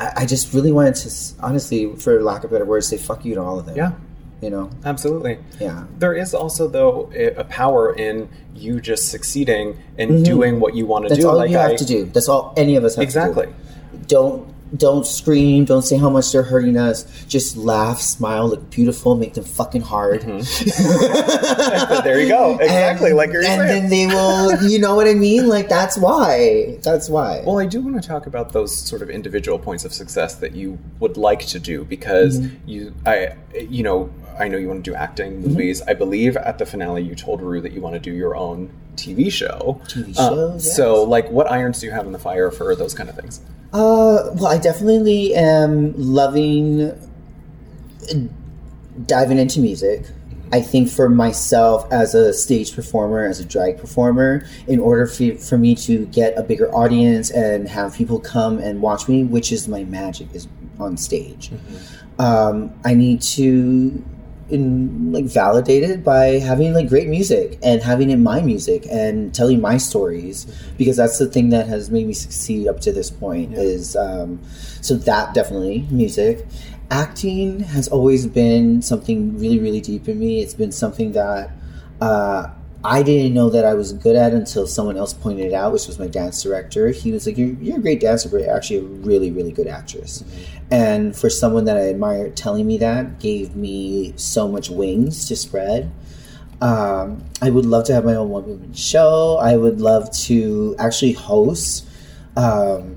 I, 0.00 0.12
I 0.22 0.26
just 0.26 0.54
really 0.54 0.72
wanted 0.72 0.94
to 0.96 1.10
honestly, 1.40 1.94
for 1.96 2.22
lack 2.22 2.42
of 2.44 2.50
better 2.50 2.64
words, 2.64 2.88
say 2.88 2.96
fuck 2.96 3.24
you 3.24 3.34
to 3.34 3.42
all 3.42 3.58
of 3.58 3.66
them. 3.66 3.76
yeah 3.76 3.92
You 4.40 4.50
know? 4.50 4.70
absolutely 4.84 5.38
Yeah. 5.60 5.84
there 5.98 6.14
is 6.14 6.32
also 6.32 6.68
though 6.68 7.10
a 7.14 7.44
power 7.44 7.94
in 7.94 8.28
you 8.54 8.80
just 8.80 9.10
succeeding 9.10 9.76
and 9.98 10.24
doing 10.24 10.58
what 10.60 10.74
you 10.74 10.86
want 10.86 11.04
to 11.04 11.08
Mm-hmm. 11.08 11.14
That's 11.16 11.24
do 11.24 11.28
all 11.28 11.36
like 11.36 11.50
you 11.50 11.58
have 11.58 11.72
I- 11.72 11.76
to 11.76 11.84
do. 11.84 12.04
That's 12.06 12.28
all 12.28 12.54
any 12.56 12.76
of 12.76 12.84
us 12.84 12.94
have 12.94 13.02
exactly 13.02 13.46
to 13.46 13.52
do. 13.52 13.98
Don't 14.06 14.53
don't 14.76 15.06
scream. 15.06 15.64
Don't 15.64 15.82
say 15.82 15.96
how 15.96 16.10
much 16.10 16.32
they're 16.32 16.42
hurting 16.42 16.76
us. 16.76 17.04
Just 17.26 17.56
laugh, 17.56 18.00
smile, 18.00 18.48
look 18.48 18.70
beautiful, 18.70 19.14
make 19.14 19.34
them 19.34 19.44
fucking 19.44 19.82
hard. 19.82 20.22
there 20.22 22.20
you 22.20 22.28
go 22.28 22.56
exactly 22.58 23.08
And- 23.10 23.16
like 23.16 23.32
you're 23.32 23.42
and 23.44 23.60
saying 23.68 23.88
then 23.88 23.90
they 23.90 24.06
will. 24.06 24.62
You 24.68 24.78
know 24.78 24.94
what 24.94 25.06
I 25.06 25.14
mean? 25.14 25.48
Like 25.48 25.68
that's 25.68 25.96
why. 25.98 26.78
That's 26.82 27.08
why. 27.08 27.42
Well, 27.44 27.58
I 27.58 27.66
do 27.66 27.80
want 27.80 28.00
to 28.00 28.06
talk 28.06 28.26
about 28.26 28.52
those 28.52 28.74
sort 28.76 29.02
of 29.02 29.10
individual 29.10 29.58
points 29.58 29.84
of 29.84 29.92
success 29.92 30.36
that 30.36 30.54
you 30.54 30.78
would 31.00 31.16
like 31.16 31.40
to 31.46 31.58
do 31.58 31.84
because 31.84 32.24
Mm-hmm. 32.34 32.68
you, 32.68 32.94
I, 33.06 33.34
you 33.68 33.82
know, 33.82 34.10
I 34.38 34.48
know 34.48 34.56
you 34.56 34.66
want 34.68 34.84
to 34.84 34.90
do 34.90 34.94
acting, 34.96 35.40
movies. 35.42 35.82
I 35.82 35.94
believe 35.94 36.36
at 36.36 36.58
the 36.58 36.66
finale 36.66 37.02
you 37.02 37.14
told 37.14 37.40
Rue 37.42 37.60
that 37.60 37.72
you 37.72 37.80
want 37.80 37.94
to 37.94 38.00
do 38.00 38.12
your 38.12 38.34
own 38.34 38.70
TV 38.96 39.30
show. 39.30 39.80
TV 39.86 40.18
Uh, 40.18 40.54
yes. 40.54 40.74
So, 40.74 41.04
like, 41.04 41.30
what 41.30 41.50
irons 41.50 41.80
do 41.80 41.86
you 41.86 41.92
have 41.92 42.06
in 42.06 42.12
the 42.12 42.18
fire 42.18 42.50
for 42.50 42.74
those 42.74 42.94
kind 42.94 43.08
of 43.08 43.14
things? 43.16 43.40
Uh, 43.74 44.30
well, 44.34 44.46
I 44.46 44.58
definitely 44.58 45.34
am 45.34 45.94
loving 45.96 46.82
uh, 46.82 46.96
diving 49.04 49.38
into 49.38 49.58
music. 49.58 50.06
I 50.52 50.60
think 50.60 50.88
for 50.88 51.08
myself 51.08 51.90
as 51.90 52.14
a 52.14 52.32
stage 52.32 52.72
performer, 52.72 53.24
as 53.24 53.40
a 53.40 53.44
drag 53.44 53.78
performer, 53.78 54.46
in 54.68 54.78
order 54.78 55.08
for, 55.08 55.34
for 55.34 55.58
me 55.58 55.74
to 55.76 56.06
get 56.06 56.38
a 56.38 56.44
bigger 56.44 56.72
audience 56.72 57.32
and 57.32 57.68
have 57.68 57.96
people 57.96 58.20
come 58.20 58.58
and 58.58 58.80
watch 58.80 59.08
me, 59.08 59.24
which 59.24 59.50
is 59.50 59.66
my 59.66 59.82
magic, 59.82 60.32
is 60.32 60.46
on 60.78 60.96
stage. 60.96 61.50
um, 62.20 62.72
I 62.84 62.94
need 62.94 63.22
to 63.22 64.04
in, 64.54 65.12
like 65.12 65.26
validated 65.26 66.04
by 66.04 66.38
having 66.38 66.72
like 66.72 66.88
great 66.88 67.08
music 67.08 67.58
and 67.62 67.82
having 67.82 68.10
it 68.10 68.16
my 68.16 68.40
music 68.40 68.86
and 68.90 69.34
telling 69.34 69.60
my 69.60 69.76
stories 69.76 70.46
because 70.78 70.96
that's 70.96 71.18
the 71.18 71.26
thing 71.26 71.50
that 71.50 71.66
has 71.66 71.90
made 71.90 72.06
me 72.06 72.12
succeed 72.12 72.68
up 72.68 72.80
to 72.80 72.92
this 72.92 73.10
point 73.10 73.52
is 73.54 73.96
um, 73.96 74.40
so 74.80 74.94
that 74.94 75.34
definitely 75.34 75.86
music. 75.90 76.46
Acting 76.90 77.60
has 77.60 77.88
always 77.88 78.26
been 78.26 78.80
something 78.80 79.38
really 79.38 79.58
really 79.58 79.80
deep 79.80 80.08
in 80.08 80.18
me. 80.18 80.40
It's 80.40 80.54
been 80.54 80.72
something 80.72 81.12
that 81.12 81.50
uh, 82.00 82.48
I 82.84 83.02
didn't 83.02 83.32
know 83.32 83.48
that 83.50 83.64
I 83.64 83.74
was 83.74 83.92
good 83.92 84.14
at 84.14 84.32
until 84.32 84.66
someone 84.66 84.96
else 84.98 85.14
pointed 85.14 85.46
it 85.46 85.52
out, 85.54 85.72
which 85.72 85.86
was 85.86 85.98
my 85.98 86.06
dance 86.06 86.42
director. 86.42 86.88
He 86.90 87.12
was 87.12 87.26
like, 87.26 87.38
"You're, 87.38 87.54
you're 87.54 87.78
a 87.78 87.80
great 87.80 88.00
dancer, 88.00 88.28
but 88.28 88.42
you're 88.42 88.54
actually 88.54 88.78
a 88.80 88.82
really, 88.82 89.30
really 89.30 89.52
good 89.52 89.66
actress." 89.66 90.22
And 90.70 91.16
for 91.16 91.30
someone 91.30 91.64
that 91.64 91.76
I 91.76 91.88
admire 91.88 92.28
telling 92.30 92.66
me 92.66 92.78
that 92.78 93.18
gave 93.20 93.56
me 93.56 94.12
so 94.16 94.48
much 94.48 94.68
wings 94.70 95.26
to 95.28 95.36
spread. 95.36 95.90
Um, 96.60 97.24
I 97.42 97.50
would 97.50 97.66
love 97.66 97.84
to 97.86 97.94
have 97.94 98.04
my 98.04 98.14
own 98.14 98.28
one 98.30 98.44
woman 98.46 98.72
show. 98.74 99.38
I 99.38 99.56
would 99.56 99.80
love 99.80 100.10
to 100.22 100.74
actually 100.78 101.12
host 101.12 101.86
um, 102.36 102.96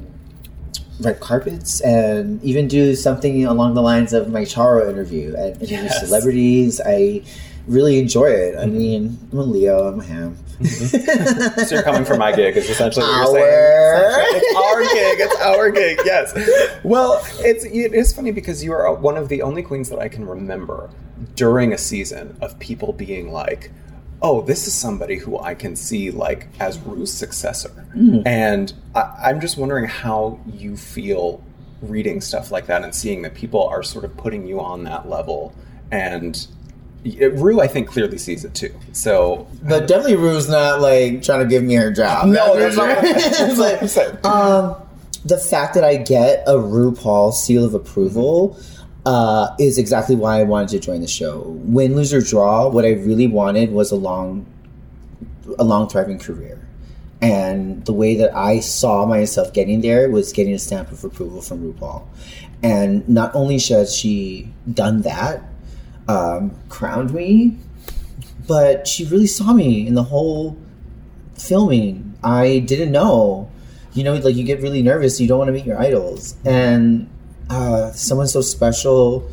red 1.02 1.20
carpets 1.20 1.82
and 1.82 2.42
even 2.44 2.68
do 2.68 2.96
something 2.96 3.46
along 3.46 3.74
the 3.74 3.82
lines 3.82 4.14
of 4.14 4.30
my 4.32 4.42
Charo 4.44 4.90
interview 4.90 5.36
and 5.36 5.56
interview 5.58 5.84
Yes. 5.84 6.00
celebrities. 6.06 6.80
I 6.86 7.24
really 7.68 8.00
enjoy 8.00 8.28
it. 8.28 8.56
I 8.58 8.66
mm-hmm. 8.66 8.78
mean, 8.78 9.30
I'm 9.32 9.38
a 9.38 9.44
Leo, 9.44 9.88
I'm 9.88 10.00
a 10.00 10.04
ham. 10.04 10.38
Mm-hmm. 10.60 11.62
So 11.62 11.76
you're 11.76 11.84
coming 11.84 12.06
for 12.06 12.18
my 12.18 12.36
gig 12.36 12.58
is 12.58 12.70
essentially 12.70 13.06
what 13.06 13.16
you're 13.16 13.26
Our- 13.26 14.14
saying. 14.14 14.42
It's 14.42 14.58
our 14.58 14.82
gig. 14.82 15.20
It's 15.20 15.36
our 15.38 15.72
gig. 15.72 16.00
Yes. 16.06 16.80
Well, 16.84 17.24
it's 17.40 17.66
it 17.66 17.94
is 17.94 18.14
funny 18.14 18.32
because 18.32 18.64
you 18.64 18.74
are 18.74 18.92
one 18.94 19.18
of 19.18 19.30
the 19.30 19.42
only 19.42 19.62
queens 19.62 19.90
that 19.90 20.00
I 20.00 20.08
can 20.08 20.26
remember 20.26 20.90
during 21.36 21.74
a 21.74 21.78
season 21.78 22.38
of 22.42 22.58
people 22.60 22.94
being 22.94 23.32
like, 23.32 23.72
"Oh, 24.22 24.42
this 24.42 24.68
is 24.68 24.74
somebody 24.74 25.18
who 25.18 25.38
I 25.40 25.54
can 25.54 25.76
see 25.76 26.12
like 26.12 26.48
as 26.60 26.80
Rue's 26.80 27.14
successor," 27.14 27.86
mm-hmm. 27.96 28.28
and 28.28 28.74
I, 28.96 29.02
I'm 29.26 29.40
just 29.42 29.58
wondering 29.58 29.86
how 29.86 30.40
you 30.48 30.78
feel 30.78 31.44
reading 31.82 32.22
stuff 32.22 32.52
like 32.52 32.66
that 32.68 32.84
and 32.84 32.96
seeing 32.96 33.22
that 33.22 33.36
people 33.36 33.68
are 33.68 33.84
sort 33.84 34.06
of 34.06 34.16
putting 34.18 34.48
you 34.48 34.60
on 34.60 34.84
that 34.86 35.08
level 35.08 35.54
and. 35.92 36.48
Rue, 37.06 37.62
I 37.62 37.68
think, 37.68 37.88
clearly 37.88 38.18
sees 38.18 38.44
it 38.44 38.54
too. 38.54 38.74
So 38.92 39.48
But 39.64 39.88
definitely 39.88 40.18
Rue's 40.18 40.50
not 40.50 40.82
like 40.82 41.24
trying 41.24 41.40
to 41.40 41.46
give 41.46 41.64
me 41.64 41.76
her 41.76 41.92
job. 41.92 42.28
No, 42.28 42.58
That's 42.58 42.76
that's 42.76 42.76
for 42.76 42.82
right. 42.82 43.36
sure. 43.36 43.48
That's 43.48 43.58
what 43.60 43.82
I'm 43.82 43.88
saying. 43.88 44.18
um, 44.26 44.76
the 45.26 45.38
fact 45.38 45.74
that 45.76 45.84
I 45.84 45.98
get 45.98 46.44
a 46.48 46.54
RuPaul 46.54 47.34
seal 47.34 47.64
of 47.64 47.74
approval 47.74 48.58
uh, 49.06 49.56
is 49.60 49.78
exactly 49.78 50.16
why 50.16 50.40
I 50.40 50.44
wanted 50.44 50.70
to 50.70 50.80
join 50.80 51.02
the 51.02 51.08
show. 51.08 51.44
Win, 51.48 51.96
lose 51.96 52.14
or 52.14 52.22
draw, 52.22 52.68
what 52.68 52.84
I 52.86 52.92
really 52.94 53.28
wanted 53.28 53.72
was 53.72 53.92
a 53.92 53.96
long, 53.96 54.46
a 55.58 55.64
long 55.64 55.88
thriving 55.88 56.20
career. 56.20 56.60
And 57.22 57.84
the 57.86 57.94
way 57.94 58.16
that 58.18 58.36
I 58.36 58.60
saw 58.60 59.06
myself 59.06 59.54
getting 59.54 59.82
there 59.82 60.10
was 60.10 60.32
getting 60.34 60.54
a 60.54 60.60
stamp 60.60 60.92
of 60.92 61.04
approval 61.04 61.42
from 61.42 61.74
RuPaul. 61.74 62.04
And 62.62 63.08
not 63.08 63.34
only 63.34 63.60
has 63.60 63.96
she 63.96 64.52
done 64.74 65.02
that, 65.04 65.42
um, 66.08 66.56
crowned 66.70 67.14
me, 67.14 67.58
but 68.48 68.88
she 68.88 69.06
really 69.06 69.28
saw 69.28 69.54
me 69.54 69.86
in 69.86 69.94
the 69.94 70.04
whole 70.04 70.58
filming. 71.36 72.18
I 72.24 72.60
didn't 72.60 72.92
know. 72.92 73.52
You 73.94 74.04
know, 74.04 74.16
like 74.16 74.36
you 74.36 74.44
get 74.44 74.62
really 74.62 74.82
nervous. 74.82 75.20
You 75.20 75.28
don't 75.28 75.40
want 75.40 75.50
to 75.50 75.54
meet 75.54 75.66
your 75.66 75.80
idols, 75.80 76.36
and 76.46 77.10
uh, 77.50 77.92
someone 77.92 78.28
so 78.28 78.42
special. 78.42 79.30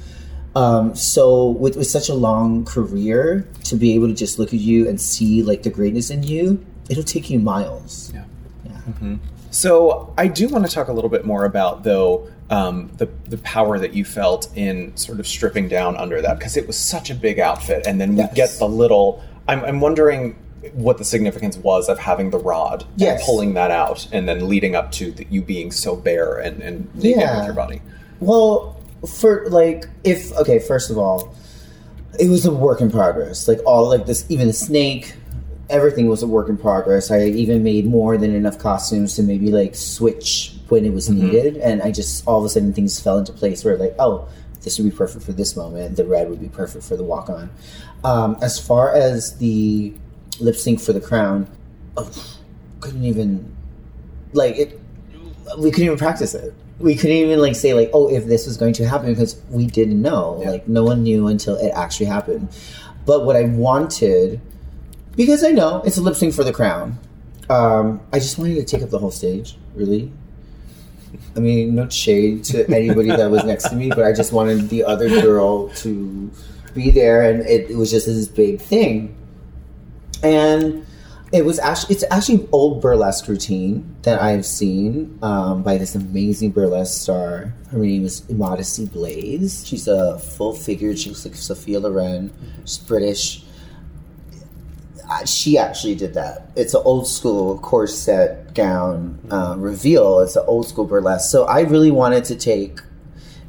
Um, 0.57 0.95
so 0.95 1.49
with, 1.51 1.77
with 1.77 1.89
such 1.89 2.09
a 2.09 2.15
long 2.15 2.65
career, 2.65 3.49
to 3.65 3.77
be 3.77 3.95
able 3.95 4.07
to 4.07 4.15
just 4.15 4.39
look 4.39 4.55
at 4.55 4.61
you 4.61 4.89
and 4.89 5.01
see 5.01 5.43
like 5.43 5.65
the 5.65 5.71
greatness 5.71 6.11
in 6.11 6.23
you, 6.23 6.65
it'll 6.89 7.03
take 7.03 7.29
you 7.29 7.41
miles. 7.41 8.13
Yeah. 8.15 8.25
Mm-hmm. 8.89 9.17
So 9.55 10.13
I 10.19 10.27
do 10.27 10.49
want 10.49 10.67
to 10.67 10.73
talk 10.73 10.89
a 10.89 10.93
little 10.93 11.09
bit 11.11 11.25
more 11.25 11.45
about 11.45 11.85
though 11.85 12.29
um, 12.51 12.91
the 12.97 13.07
the 13.29 13.39
power 13.39 13.79
that 13.79 13.95
you 13.95 14.05
felt 14.05 14.49
in 14.57 14.97
sort 14.97 15.21
of 15.21 15.27
stripping 15.29 15.69
down 15.69 15.97
under 15.97 16.21
that 16.21 16.39
because 16.39 16.57
it 16.57 16.67
was 16.67 16.77
such 16.77 17.09
a 17.09 17.15
big 17.15 17.39
outfit, 17.39 17.87
and 17.87 18.01
then 18.01 18.17
we 18.17 18.27
get 18.35 18.51
the 18.59 18.69
little. 18.69 19.23
I'm, 19.47 19.63
I'm 19.65 19.81
wondering 19.81 20.37
what 20.73 20.99
the 20.99 21.05
significance 21.05 21.57
was 21.59 21.89
of 21.89 21.99
having 21.99 22.31
the 22.31 22.39
rod 22.39 22.85
Yes. 22.97 23.21
and 23.21 23.27
pulling 23.27 23.55
that 23.55 23.71
out, 23.71 24.09
and 24.13 24.27
then 24.29 24.49
leading 24.49 24.75
up 24.75 24.91
to 24.93 25.13
the, 25.13 25.27
you 25.31 25.41
being 25.43 25.71
so 25.71 25.95
bare 25.95 26.39
and, 26.39 26.61
and 26.63 26.93
naked 26.95 27.21
Yeah. 27.21 27.37
with 27.37 27.45
your 27.47 27.55
body. 27.55 27.81
Well, 28.21 28.81
for 29.07 29.49
like, 29.51 29.85
if 30.03 30.33
okay, 30.39 30.59
first 30.59 30.91
of 30.91 30.99
all, 30.99 31.35
it 32.19 32.29
was 32.29 32.45
a 32.45 32.51
work 32.51 32.81
in 32.81 32.91
progress. 32.91 33.47
Like 33.47 33.61
all 33.67 33.89
like 33.89 34.07
this, 34.07 34.25
even 34.29 34.47
the 34.49 34.53
snake, 34.53 35.15
everything 35.71 36.09
was 36.09 36.23
a 36.23 36.27
work 36.27 36.49
in 36.49 36.57
progress. 36.57 37.11
I 37.11 37.25
even 37.25 37.63
made 37.63 37.87
more 37.87 38.17
than 38.17 38.35
enough 38.35 38.59
costumes 38.59 39.15
to 39.17 39.23
maybe 39.23 39.51
like 39.51 39.75
switch 39.75 40.55
when 40.69 40.85
it 40.85 40.93
was 40.93 41.11
needed, 41.11 41.57
and 41.57 41.83
I 41.83 41.91
just 41.91 42.27
all 42.27 42.39
of 42.39 42.45
a 42.45 42.49
sudden 42.49 42.73
things 42.73 43.01
fell 43.01 43.19
into 43.19 43.33
place 43.33 43.65
where 43.65 43.77
like, 43.77 43.95
oh, 43.99 44.29
this 44.63 44.79
would 44.79 44.91
be 44.91 44.97
perfect 44.97 45.25
for 45.25 45.33
this 45.33 45.57
moment. 45.57 45.97
The 45.97 46.05
red 46.05 46.31
would 46.31 46.41
be 46.41 46.49
perfect 46.49 46.85
for 46.85 46.97
the 46.97 47.05
walk 47.05 47.29
on. 47.29 47.51
Um, 48.03 48.37
as 48.43 48.59
far 48.59 48.95
as 48.95 49.37
the 49.39 49.95
lip 50.41 50.57
sync 50.57 50.81
for 50.81 50.93
the 50.93 51.01
crown, 51.01 51.49
oh, 51.97 52.11
couldn't 52.81 53.05
even 53.05 53.55
like 54.33 54.57
it 54.57 54.81
we 55.59 55.71
couldn't 55.71 55.87
even 55.87 55.99
practice 55.99 56.35
it. 56.35 56.55
We 56.79 56.95
couldn't 56.97 57.17
even 57.17 57.41
like 57.41 57.55
say 57.55 57.75
like, 57.75 57.91
oh, 57.93 58.09
if 58.11 58.27
this 58.27 58.47
was 58.47 58.57
going 58.57 58.73
to 58.75 58.89
happen 58.89 59.11
because 59.13 59.41
we 59.51 59.67
didn't 59.67 60.01
know. 60.01 60.41
Yeah. 60.43 60.51
Like 60.51 60.69
no 60.69 60.85
one 60.85 61.03
knew 61.03 61.29
until 61.29 61.57
it 61.57 61.71
actually 61.71 62.07
happened. 62.07 62.49
But 63.07 63.25
what 63.25 63.37
I 63.37 63.45
wanted, 63.45 64.41
because 65.17 65.45
I 65.45 65.51
know 65.51 65.83
it's 65.85 65.97
a 65.97 66.03
lip 66.03 66.17
sync 66.17 66.35
for 66.35 66.45
the 66.45 66.53
crown, 66.53 66.99
um, 67.49 68.01
I 68.13 68.19
just 68.19 68.39
wanted 68.39 68.55
to 68.57 68.65
take 68.65 68.83
up 68.83 68.91
the 68.91 68.99
whole 68.99 69.11
stage. 69.11 69.57
Really. 69.75 70.13
I 71.37 71.41
mean, 71.41 71.75
no 71.75 71.89
shade 71.89 72.45
to 72.45 72.69
anybody 72.71 73.09
that 73.09 73.31
was 73.31 73.45
next 73.45 73.69
to 73.69 73.77
me, 73.77 73.89
but 73.89 74.05
I 74.05 74.13
just 74.13 74.33
wanted 74.33 74.69
the 74.69 74.85
other 74.85 75.09
girl 75.09 75.69
to 75.77 76.31
be 76.75 76.91
there, 76.91 77.23
and 77.23 77.41
it, 77.43 77.71
it 77.71 77.77
was 77.77 77.91
just 77.91 78.07
this 78.07 78.29
big 78.29 78.61
thing. 78.61 79.17
And 80.23 80.87
it 81.33 81.45
was 81.45 81.59
actually 81.59 81.97
it's 81.97 82.05
actually 82.11 82.49
old 82.53 82.81
burlesque 82.81 83.27
routine 83.27 83.97
that 84.03 84.23
I've 84.23 84.47
seen 84.47 85.19
um, 85.23 85.63
by 85.63 85.79
this 85.79 85.95
amazing 85.95 86.53
burlesque 86.53 87.03
star. 87.03 87.53
Her 87.71 87.79
name 87.79 88.05
is 88.05 88.29
Immodesty 88.29 88.87
Blaize. 88.87 89.67
She's 89.67 89.89
a 89.89 90.19
full 90.19 90.55
figured. 90.55 90.99
She 90.99 91.11
looks 91.11 91.25
like 91.25 91.35
Sophia 91.35 91.81
Loren. 91.81 92.33
She's 92.65 92.79
British. 92.79 93.45
She 95.27 95.59
actually 95.59 95.95
did 95.95 96.15
that. 96.15 96.51
It's 96.57 96.75
an 96.75 96.83
old 96.85 97.07
school 97.07 97.59
corset 97.59 98.55
gown 98.55 99.19
uh, 99.31 99.55
reveal. 99.59 100.21
It's 100.21 100.37
an 100.37 100.45
old 100.47 100.67
school 100.69 100.85
burlesque. 100.85 101.31
So 101.31 101.45
I 101.45 101.61
really 101.61 101.91
wanted 101.91 102.25
to 102.25 102.37
take 102.37 102.81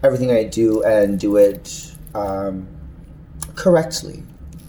everything 0.03 0.31
I 0.31 0.43
do 0.43 0.83
and 0.83 1.19
do 1.19 1.37
it 1.37 1.93
um, 2.13 2.67
correctly. 3.55 4.23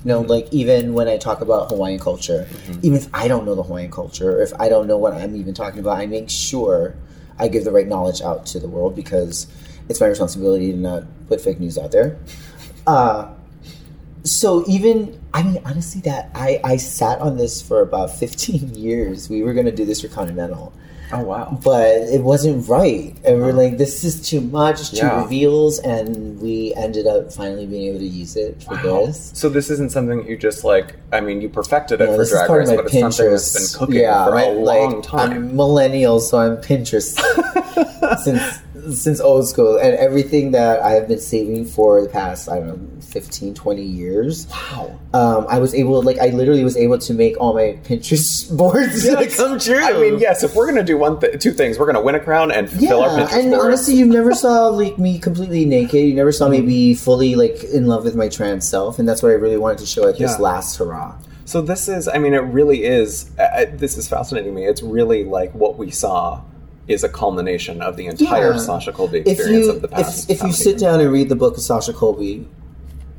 You 0.04 0.12
know, 0.12 0.20
like 0.20 0.46
even 0.52 0.94
when 0.94 1.08
I 1.08 1.16
talk 1.16 1.40
about 1.40 1.70
Hawaiian 1.70 1.98
culture, 1.98 2.48
even 2.82 2.98
if 2.98 3.08
I 3.12 3.26
don't 3.26 3.44
know 3.44 3.54
the 3.54 3.64
Hawaiian 3.64 3.90
culture, 3.90 4.40
if 4.40 4.52
I 4.60 4.68
don't 4.68 4.86
know 4.86 4.96
what 4.96 5.12
I'm 5.12 5.34
even 5.34 5.52
talking 5.52 5.80
about, 5.80 5.98
I 5.98 6.06
make 6.06 6.30
sure 6.30 6.94
I 7.38 7.48
give 7.48 7.64
the 7.64 7.72
right 7.72 7.86
knowledge 7.86 8.22
out 8.22 8.46
to 8.46 8.60
the 8.60 8.68
world 8.68 8.94
because 8.94 9.48
it's 9.88 10.00
my 10.00 10.06
responsibility 10.06 10.70
to 10.72 10.78
not 10.78 11.04
put 11.28 11.40
fake 11.40 11.58
news 11.58 11.76
out 11.76 11.90
there. 11.90 12.16
Uh, 12.86 13.32
so 14.22 14.64
even 14.68 15.20
I 15.36 15.42
mean 15.42 15.60
honestly 15.66 16.00
that 16.02 16.30
I 16.34 16.60
I 16.64 16.76
sat 16.78 17.18
on 17.20 17.36
this 17.36 17.60
for 17.60 17.78
about 17.82 18.08
15 18.18 18.74
years. 18.86 19.28
We 19.28 19.42
were 19.42 19.52
going 19.52 19.66
to 19.66 19.76
do 19.80 19.84
this 19.84 20.00
for 20.00 20.08
Continental 20.08 20.72
Oh 21.12 21.22
wow! 21.22 21.56
but 21.62 21.86
it 22.16 22.20
wasn't 22.22 22.66
right. 22.68 23.14
And 23.24 23.40
we're 23.40 23.52
like, 23.52 23.78
this 23.78 24.02
is 24.02 24.28
too 24.28 24.40
much, 24.40 24.90
too 24.90 24.96
Yeah. 25.06 25.22
reveals, 25.22 25.78
and 25.78 26.40
we 26.40 26.74
ended 26.74 27.06
up 27.06 27.32
finally 27.32 27.64
being 27.64 27.86
able 27.90 28.00
to 28.00 28.12
use 28.22 28.34
it 28.34 28.60
for 28.64 28.76
this. 28.78 29.30
So 29.32 29.48
this 29.48 29.70
isn't 29.70 29.92
something 29.92 30.26
you 30.26 30.36
just 30.36 30.64
like. 30.64 30.96
I 31.12 31.20
mean, 31.20 31.40
you 31.40 31.48
perfected 31.48 32.00
it 32.00 32.08
Yeah, 32.10 32.16
for 32.16 32.24
Drag 32.24 32.50
Race, 32.50 32.70
but 32.70 32.84
it's 32.86 32.98
something 32.98 33.30
that's 33.30 33.52
Pinterest. 33.54 33.72
been 33.72 33.78
cooking 33.78 34.00
yeah, 34.02 34.24
for 34.24 34.30
my- 34.32 34.44
a 34.46 34.52
long 34.52 34.94
like, 34.94 35.02
time. 35.04 35.30
I'm 35.30 35.54
millennial, 35.56 36.18
so 36.18 36.38
I'm 36.38 36.56
Pinterest 36.56 37.14
since 38.24 38.42
since 38.94 39.20
old 39.20 39.48
school, 39.48 39.76
and 39.76 39.94
everything 39.96 40.52
that 40.52 40.80
I 40.80 40.92
have 40.92 41.08
been 41.08 41.20
saving 41.20 41.64
for 41.66 42.02
the 42.02 42.08
past 42.08 42.48
I 42.48 42.58
don't 42.58 42.68
know 42.68 43.00
15, 43.00 43.54
20 43.54 43.82
years. 43.82 44.46
wow. 44.48 44.98
Um, 45.14 45.46
I 45.48 45.58
was 45.58 45.74
able, 45.74 46.02
like, 46.02 46.18
I 46.18 46.28
literally 46.28 46.64
was 46.64 46.76
able 46.76 46.98
to 46.98 47.14
make 47.14 47.40
all 47.40 47.54
my 47.54 47.78
Pinterest 47.84 48.54
boards 48.56 49.06
come 49.36 49.58
true. 49.58 49.82
I 49.82 49.92
mean, 49.92 50.18
yes. 50.18 50.42
If 50.42 50.54
we're 50.54 50.66
gonna 50.66 50.82
do 50.82 50.98
one, 50.98 51.20
th- 51.20 51.40
two 51.40 51.52
things, 51.52 51.78
we're 51.78 51.86
gonna 51.86 52.02
win 52.02 52.14
a 52.14 52.20
crown 52.20 52.50
and 52.50 52.68
fill 52.68 53.02
our 53.02 53.08
Pinterest 53.10 53.32
and 53.32 53.54
honestly, 53.54 53.94
you 53.94 54.06
never 54.06 54.34
saw 54.34 54.68
like 54.68 54.98
me 54.98 55.18
completely 55.18 55.64
naked. 55.64 56.06
You 56.06 56.14
never 56.14 56.32
saw 56.32 56.48
me 56.48 56.60
be 56.60 56.94
fully 56.94 57.34
like 57.34 57.64
in 57.64 57.86
love 57.86 58.04
with 58.04 58.14
my 58.16 58.28
trans 58.28 58.68
self, 58.68 58.98
and 58.98 59.08
that's 59.08 59.22
what 59.22 59.30
I 59.30 59.34
really 59.34 59.56
wanted 59.56 59.78
to 59.78 59.86
show 59.86 60.08
at 60.08 60.18
this 60.18 60.38
last 60.38 60.76
hurrah. 60.76 61.16
So 61.44 61.62
this 61.62 61.88
is, 61.88 62.08
I 62.08 62.18
mean, 62.18 62.34
it 62.34 62.38
really 62.38 62.82
is. 62.82 63.30
Uh, 63.38 63.66
this 63.72 63.96
is 63.96 64.08
fascinating 64.08 64.52
me. 64.54 64.66
It's 64.66 64.82
really 64.82 65.22
like 65.22 65.52
what 65.54 65.78
we 65.78 65.92
saw 65.92 66.42
is 66.88 67.02
a 67.04 67.08
culmination 67.08 67.82
of 67.82 67.96
the 67.96 68.06
entire 68.06 68.52
Yeah. 68.52 68.58
Sasha 68.58 68.92
Colby 68.92 69.18
experience 69.18 69.66
you 69.66 69.72
of 69.72 69.82
the 69.82 69.88
past. 69.88 70.30
if 70.30 70.40
how 70.40 70.46
you 70.46 70.52
sit 70.52 70.66
years? 70.72 70.82
down 70.82 71.00
and 71.00 71.10
read 71.12 71.28
the 71.28 71.36
book 71.36 71.56
of 71.56 71.62
Sasha 71.62 71.92
Colby 71.92 72.46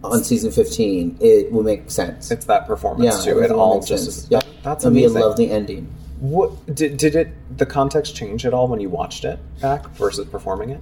on 0.04 0.24
season 0.24 0.52
15, 0.52 1.18
it 1.20 1.52
will 1.52 1.64
make 1.64 1.90
sense. 1.92 2.32
it's 2.32 2.46
that 2.46 2.66
performance 2.68 3.26
too. 3.26 3.40
It 3.40 3.52
all 3.52 3.82
just 3.82 4.06
sense. 4.06 4.28
yeah. 4.30 4.42
that's 4.64 4.86
It'll 4.86 4.94
be 4.94 5.04
amazing. 5.04 5.22
a 5.22 5.26
lovely 5.26 5.52
ending. 5.52 5.88
What 6.20 6.74
did 6.74 6.98
did 6.98 7.16
it 7.16 7.30
the 7.58 7.66
context 7.66 8.16
change 8.16 8.46
at 8.46 8.54
all 8.54 8.68
when 8.68 8.80
you 8.80 8.90
watched 8.90 9.24
it 9.26 9.38
back 9.62 9.88
versus 9.92 10.26
performing 10.28 10.70
it? 10.72 10.82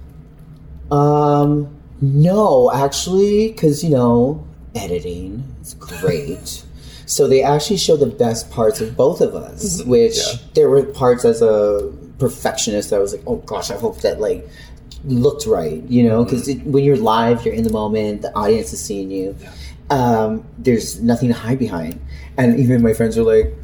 Um, 0.92 1.76
no, 2.00 2.70
actually, 2.72 3.48
because 3.48 3.82
you 3.82 3.90
know, 3.90 4.46
editing 4.74 5.44
is 5.60 5.74
great. 5.74 6.64
so 7.06 7.26
they 7.28 7.42
actually 7.42 7.76
show 7.78 7.96
the 7.96 8.06
best 8.06 8.50
parts 8.50 8.80
of 8.80 8.96
both 8.96 9.20
of 9.20 9.34
us. 9.34 9.82
Which 9.82 10.16
Yeah. 10.16 10.38
there 10.54 10.68
were 10.70 10.84
parts 10.84 11.24
as 11.24 11.42
a 11.42 11.90
perfectionist 12.18 12.90
that 12.90 12.96
I 12.96 12.98
was 13.00 13.12
like, 13.14 13.22
oh 13.26 13.36
gosh, 13.36 13.70
I 13.70 13.76
hope 13.76 14.00
that 14.02 14.20
like 14.20 14.46
looked 15.04 15.46
right. 15.46 15.82
You 15.84 16.08
know, 16.08 16.24
because 16.24 16.48
when 16.64 16.84
you're 16.84 16.96
live, 16.96 17.44
you're 17.44 17.54
in 17.54 17.64
the 17.64 17.72
moment. 17.72 18.22
The 18.22 18.34
audience 18.34 18.72
is 18.72 18.82
seeing 18.82 19.10
you. 19.10 19.36
Um, 19.90 20.44
there's 20.58 21.00
nothing 21.00 21.28
to 21.28 21.34
hide 21.34 21.58
behind. 21.58 22.00
And 22.36 22.58
even 22.58 22.82
my 22.82 22.92
friends 22.92 23.16
were 23.16 23.22
like, 23.22 23.54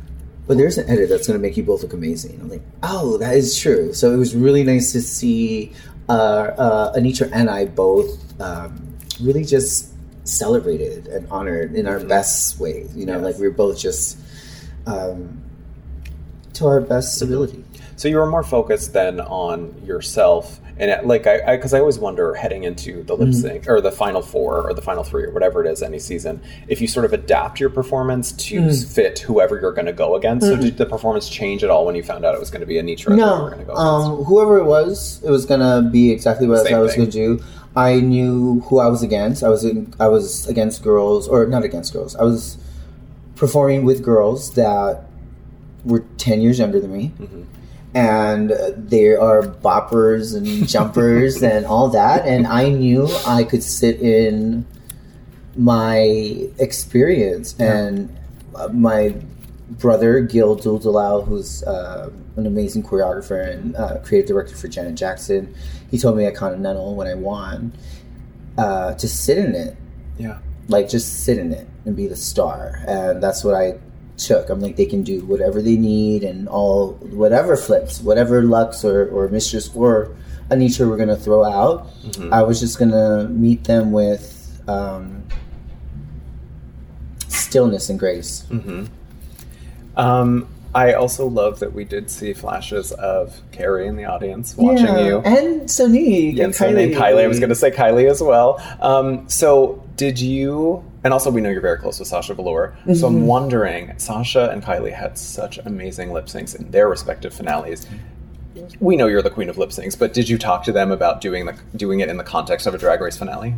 but 0.47 0.57
there's 0.57 0.77
an 0.79 0.89
edit 0.89 1.09
that's 1.09 1.27
going 1.27 1.39
to 1.39 1.43
make 1.43 1.57
you 1.57 1.63
both 1.63 1.83
look 1.83 1.93
amazing. 1.93 2.39
I'm 2.41 2.49
like, 2.49 2.63
oh, 2.83 3.17
that 3.19 3.35
is 3.37 3.59
true. 3.59 3.93
So 3.93 4.13
it 4.13 4.17
was 4.17 4.35
really 4.35 4.65
nice 4.65 4.93
to 4.93 5.01
see 5.01 5.73
uh, 6.09 6.13
uh, 6.13 6.95
Anetra 6.99 7.31
and 7.33 7.49
I 7.49 7.67
both 7.67 8.41
um, 8.41 8.97
really 9.21 9.45
just 9.45 9.91
celebrated 10.25 11.07
and 11.09 11.29
honored 11.31 11.75
in 11.75 11.87
our 11.87 12.01
best 12.01 12.59
ways. 12.61 12.95
You 12.97 13.07
know, 13.07 13.15
Yes. 13.15 13.25
like 13.25 13.37
we 13.39 13.49
were 13.49 13.55
both 13.55 13.79
just 13.79 14.19
um, 14.87 15.41
to 16.55 16.67
our 16.67 16.81
best 16.81 17.21
ability. 17.23 17.65
So 17.97 18.09
you 18.09 18.17
were 18.17 18.27
more 18.27 18.43
focused 18.43 18.93
then 18.93 19.21
on 19.21 19.75
yourself, 19.85 20.61
and 20.79 20.91
it, 20.91 21.07
like 21.07 21.27
I, 21.27 21.57
because 21.57 21.75
I, 21.75 21.79
always 21.81 21.99
wonder 21.99 22.35
heading 22.35 22.65
into 22.65 23.03
the 23.05 23.15
Mm-hmm. 23.15 23.23
lip 23.25 23.35
sync 23.35 23.69
or 23.69 23.81
the 23.81 23.93
final 23.93 24.23
four 24.23 24.63
or 24.69 24.75
the 24.75 24.83
final 24.83 25.05
three 25.05 25.25
or 25.25 25.31
whatever 25.31 25.65
it 25.65 25.71
is 25.71 25.83
any 25.83 25.99
season, 25.99 26.41
if 26.69 26.81
you 26.81 26.89
sort 26.89 27.05
of 27.05 27.13
adapt 27.13 27.61
your 27.61 27.71
performance 27.71 28.33
to 28.33 28.61
Mm. 28.63 28.95
fit 28.95 29.19
whoever 29.21 29.61
you're 29.61 29.73
going 29.73 29.87
to 29.87 29.93
go 29.93 30.17
against. 30.17 30.47
So 30.47 30.57
did 30.57 30.79
the 30.79 30.87
performance 30.87 31.29
change 31.29 31.63
at 31.63 31.71
all 31.71 31.85
when 31.87 31.95
you 31.95 32.03
found 32.03 32.25
out 32.25 32.35
it 32.35 32.41
was 32.41 32.51
going 32.51 32.61
to 32.63 32.67
be 32.67 32.75
Anetra? 32.75 32.83
that 32.83 33.01
you 33.05 33.11
were 33.11 33.17
No, 33.17 33.47
going 33.49 33.59
to 33.59 33.65
go 33.65 33.75
um, 33.75 34.25
whoever 34.25 34.59
it 34.59 34.65
was, 34.65 35.21
it 35.23 35.31
was 35.31 35.45
gonna 35.47 35.83
be 35.83 36.11
exactly 36.11 36.47
what 36.49 36.65
Same 36.65 36.75
I 36.77 36.79
was 36.81 36.95
gonna 36.97 37.11
do. 37.11 37.41
I 37.77 38.01
knew 38.01 38.61
who 38.67 38.79
I 38.81 38.89
was 38.89 39.03
against. 39.03 39.43
I 39.43 39.49
was 39.49 39.65
in, 39.65 39.95
I 40.01 40.09
was 40.09 40.47
against 40.49 40.83
girls, 40.83 41.29
or 41.29 41.47
not 41.47 41.63
against 41.65 41.93
girls. 41.93 42.17
I 42.17 42.23
was 42.23 42.57
performing 43.37 43.85
with 43.85 44.03
girls 44.03 44.53
that 44.55 45.05
were 45.85 46.01
ten 46.19 46.41
years 46.41 46.59
younger 46.59 46.81
than 46.81 46.93
me, 46.93 47.13
Mm-hmm. 47.21 47.43
And 47.95 48.51
they 48.77 49.15
are 49.15 49.43
boppers 49.43 50.35
and 50.35 50.69
jumpers 50.69 51.43
and 51.43 51.67
all 51.67 51.89
that. 51.89 52.27
And 52.27 52.47
I 52.47 52.69
knew 52.71 53.09
I 53.27 53.45
could 53.45 53.63
sit 53.63 54.01
in 54.01 54.67
my 55.57 55.99
experience 56.59 57.55
and 57.59 58.17
uh, 58.55 58.69
my 58.69 59.15
brother 59.79 60.21
Gil 60.21 60.57
Duldulao, 60.57 61.27
who's 61.27 61.63
uh, 61.65 62.11
an 62.37 62.47
amazing 62.47 62.83
choreographer 62.83 63.51
and 63.51 63.77
uh, 63.77 63.99
creative 63.99 64.29
director 64.29 64.57
for 64.57 64.69
Janet 64.69 64.95
Jackson, 64.95 65.55
he 65.91 65.99
told 65.99 66.17
me 66.17 66.25
at 66.25 66.35
Continental 66.35 66.95
when 66.95 67.07
I 67.07 67.15
won 67.15 67.73
uh, 68.59 68.95
to 68.95 69.09
sit 69.09 69.39
in 69.39 69.55
it, 69.55 69.77
yeah. 70.19 70.39
like 70.69 70.89
just 70.89 71.25
sit 71.25 71.39
in 71.39 71.53
it 71.53 71.69
and 71.85 71.97
be 71.97 72.07
the 72.07 72.17
star, 72.17 72.83
and 72.87 73.23
that's 73.23 73.45
what 73.45 73.55
I 73.55 73.79
took. 74.27 74.49
I'm 74.51 74.61
like 74.61 74.77
they 74.77 74.87
can 74.87 75.03
do 75.03 75.25
whatever 75.25 75.61
they 75.63 75.77
need 75.77 76.25
and 76.25 76.49
all 76.49 76.93
whatever 77.13 77.57
flips, 77.57 78.01
whatever 78.01 78.43
Luxx 78.43 78.85
or 78.85 79.09
or 79.09 79.29
Mistress 79.29 79.71
or 79.75 80.15
Anetra 80.51 80.89
were 80.89 80.97
gonna 80.97 81.17
throw 81.17 81.45
out. 81.45 81.89
Mm-hmm. 82.03 82.33
I 82.33 82.43
was 82.43 82.61
just 82.61 82.79
gonna 82.79 83.29
meet 83.29 83.65
them 83.65 83.93
with. 83.93 84.39
Um, 84.69 85.25
stillness 87.29 87.89
and 87.91 87.99
grace. 87.99 88.45
Mm-hmm. 88.51 88.85
Um, 89.99 90.49
I 90.75 90.95
also 90.95 91.27
love 91.27 91.59
that 91.61 91.73
we 91.75 91.85
did 91.85 92.11
see 92.11 92.33
flashes 92.33 92.93
of 92.93 93.39
Kerri 93.53 93.87
in 93.87 93.97
the 93.97 94.05
audience 94.07 94.57
watching 94.57 94.87
Yeah, 94.87 95.05
you. 95.05 95.19
and 95.19 95.63
Sonique 95.63 96.37
Yeah, 96.37 96.45
and 96.45 96.55
Kylie. 96.55 96.95
Kylie. 96.95 97.25
I 97.25 97.27
was 97.27 97.39
going 97.39 97.51
to 97.51 97.55
say 97.55 97.71
Kylie 97.71 98.11
as 98.11 98.23
well. 98.23 98.59
Um, 98.81 99.29
so, 99.29 99.83
did 99.97 100.19
you? 100.19 100.83
And 101.05 101.13
also, 101.13 101.31
we 101.31 101.41
know 101.41 101.51
you're 101.51 101.61
very 101.61 101.79
close 101.79 101.99
with 101.99 102.09
Sasha 102.09 102.35
Velour. 102.35 102.77
So, 102.87 102.93
Mm-hmm. 102.93 103.05
I'm 103.05 103.27
wondering. 103.27 103.99
Sasha 103.99 104.51
and 104.51 104.63
Kylie 104.63 104.93
had 104.93 105.19
such 105.19 105.59
amazing 105.59 106.13
lip 106.13 106.27
syncs 106.27 106.55
in 106.59 106.71
their 106.71 106.89
respective 106.89 107.35
finales. 107.35 107.87
We 108.81 108.97
know 108.97 109.07
you're 109.09 109.23
the 109.23 109.31
queen 109.31 109.49
of 109.49 109.59
lip 109.59 109.71
syncs, 109.71 109.99
but 109.99 110.13
did 110.15 110.29
you 110.29 110.39
talk 110.39 110.63
to 110.65 110.73
them 110.73 110.93
about 110.93 111.21
doing 111.21 111.47
the 111.47 111.57
doing 111.75 112.01
it 112.01 112.09
in 112.09 112.19
the 112.19 112.25
context 112.25 112.67
of 112.67 112.75
a 112.75 112.79
Drag 112.79 113.01
Race 113.01 113.17
finale? 113.17 113.55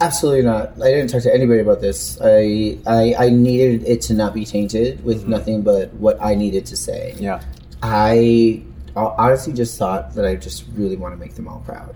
Absolutely 0.00 0.42
not. 0.42 0.72
I 0.82 0.90
didn't 0.90 1.08
talk 1.10 1.22
to 1.22 1.32
anybody 1.32 1.60
about 1.60 1.80
this. 1.80 2.18
I 2.20 2.78
I, 2.86 3.14
I 3.18 3.28
needed 3.28 3.84
it 3.86 4.00
to 4.02 4.14
not 4.14 4.34
be 4.34 4.44
tainted 4.44 5.04
with 5.04 5.28
nothing 5.28 5.62
but 5.62 5.92
what 5.94 6.20
I 6.20 6.34
needed 6.34 6.66
to 6.66 6.76
say. 6.76 7.12
Mm-hmm. 7.14 7.22
Yeah. 7.24 7.42
I 7.82 8.62
honestly 8.96 9.52
just 9.52 9.78
thought 9.78 10.14
that 10.14 10.24
I 10.26 10.34
just 10.34 10.64
really 10.74 10.96
want 10.96 11.12
to 11.14 11.18
make 11.18 11.34
them 11.34 11.46
all 11.46 11.60
proud. 11.60 11.94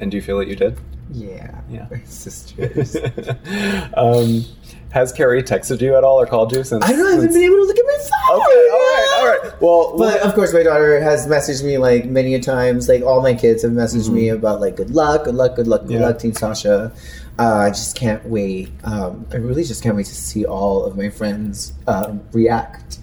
And 0.00 0.10
do 0.10 0.16
you 0.16 0.22
feel 0.22 0.38
that 0.38 0.48
you 0.48 0.56
did? 0.56 0.78
Yeah, 1.10 1.60
Yeah. 1.68 1.86
sisters. 2.04 2.96
um, 3.96 4.44
has 4.90 5.10
Kerri 5.12 5.42
texted 5.42 5.80
you 5.80 5.96
at 5.96 6.04
all 6.04 6.20
or 6.20 6.26
called 6.26 6.54
you 6.54 6.62
since? 6.64 6.84
I 6.84 6.92
don't 6.92 6.98
haven't 7.00 7.20
since- 7.20 7.34
been 7.34 7.42
able 7.42 7.56
to 7.56 7.62
look 7.62 7.78
at 7.78 7.84
my 7.86 7.98
phone. 7.98 8.40
Okay, 8.40 8.68
all 8.70 8.78
right, 8.78 9.16
all 9.18 9.26
right. 9.26 9.60
Well, 9.62 9.94
But 9.98 10.20
of 10.20 10.34
course, 10.34 10.52
my 10.52 10.62
daughter 10.62 11.00
has 11.00 11.26
messaged 11.26 11.64
me 11.64 11.78
like 11.78 12.04
many 12.06 12.34
a 12.34 12.40
times. 12.40 12.88
Like 12.88 13.02
all 13.02 13.22
my 13.22 13.34
kids 13.34 13.62
have 13.62 13.72
messaged 13.72 14.10
me 14.10 14.28
about 14.28 14.60
like 14.60 14.76
good 14.76 14.90
luck, 14.90 15.24
good 15.24 15.34
luck, 15.34 15.56
good 15.56 15.66
luck, 15.66 15.82
good 15.82 15.90
Mm-hmm. 15.92 16.00
Yeah. 16.00 16.06
luck, 16.08 16.18
Team 16.18 16.32
Sasha. 16.34 16.92
Uh, 17.38 17.42
I 17.54 17.68
just 17.70 17.96
can't 17.96 18.24
wait. 18.26 18.70
Um, 18.84 19.26
I 19.32 19.36
really 19.36 19.64
just 19.64 19.82
can't 19.82 19.96
wait 19.96 20.06
to 20.06 20.14
see 20.14 20.44
all 20.44 20.84
of 20.84 20.96
my 20.98 21.08
friends 21.08 21.72
um, 21.86 22.20
react 22.32 22.98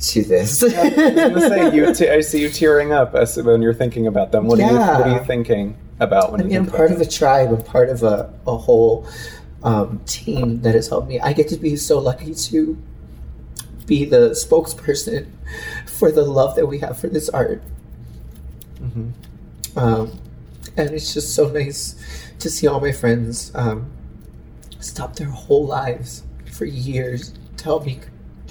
to 0.00 0.22
this. 0.22 0.62
I 0.62 0.66
was 0.66 0.94
gonna 0.94 1.40
say, 1.40 1.74
you 1.74 1.92
t- 1.94 2.08
I 2.10 2.20
see 2.20 2.40
you 2.40 2.50
tearing 2.50 2.92
up 2.92 3.14
as 3.16 3.36
when 3.42 3.62
you're 3.62 3.74
thinking 3.74 4.06
about 4.06 4.30
them. 4.30 4.46
What 4.46 4.60
are 4.60 4.70
you 4.70 4.76
What 4.78 5.02
are 5.08 5.18
you 5.18 5.24
thinking 5.24 5.76
about 6.00 6.32
when 6.32 6.40
I 6.40 6.44
mean, 6.44 6.56
I'm 6.56 6.66
part 6.66 6.92
of 6.92 7.00
a 7.00 7.06
tribe. 7.06 7.50
I'm 7.50 7.62
part 7.62 7.88
of 7.88 8.02
a, 8.02 8.32
a 8.46 8.56
whole 8.56 9.06
um, 9.62 10.00
team 10.06 10.62
that 10.62 10.74
has 10.74 10.88
helped 10.88 11.08
me. 11.08 11.20
I 11.20 11.32
get 11.32 11.48
to 11.48 11.56
be 11.56 11.76
so 11.76 11.98
lucky 11.98 12.34
to 12.34 12.76
be 13.86 14.04
the 14.04 14.30
spokesperson 14.30 15.28
for 15.86 16.10
the 16.10 16.24
love 16.24 16.56
that 16.56 16.66
we 16.66 16.78
have 16.78 16.98
for 16.98 17.08
this 17.08 17.28
art. 17.28 17.62
Um, 19.76 20.18
and 20.76 20.90
it's 20.90 21.14
just 21.14 21.34
so 21.34 21.48
nice 21.48 21.94
to 22.38 22.50
see 22.50 22.66
all 22.66 22.80
my 22.80 22.92
friends 22.92 23.52
um, 23.54 23.90
stop 24.80 25.16
their 25.16 25.28
whole 25.28 25.66
lives 25.66 26.24
for 26.52 26.64
years 26.64 27.34
to 27.56 27.64
help 27.64 27.86
me 27.86 28.00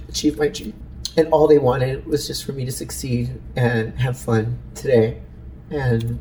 achieve 0.10 0.38
my 0.38 0.48
dream. 0.48 0.74
And 1.16 1.28
all 1.28 1.48
they 1.48 1.60
wanted 1.60 2.06
was 2.06 2.26
just 2.26 2.44
for 2.44 2.54
me 2.54 2.66
to 2.66 2.72
succeed 2.72 3.40
and 3.56 3.98
have 4.00 4.18
fun 4.18 4.58
today. 4.74 5.22
And 5.70 6.20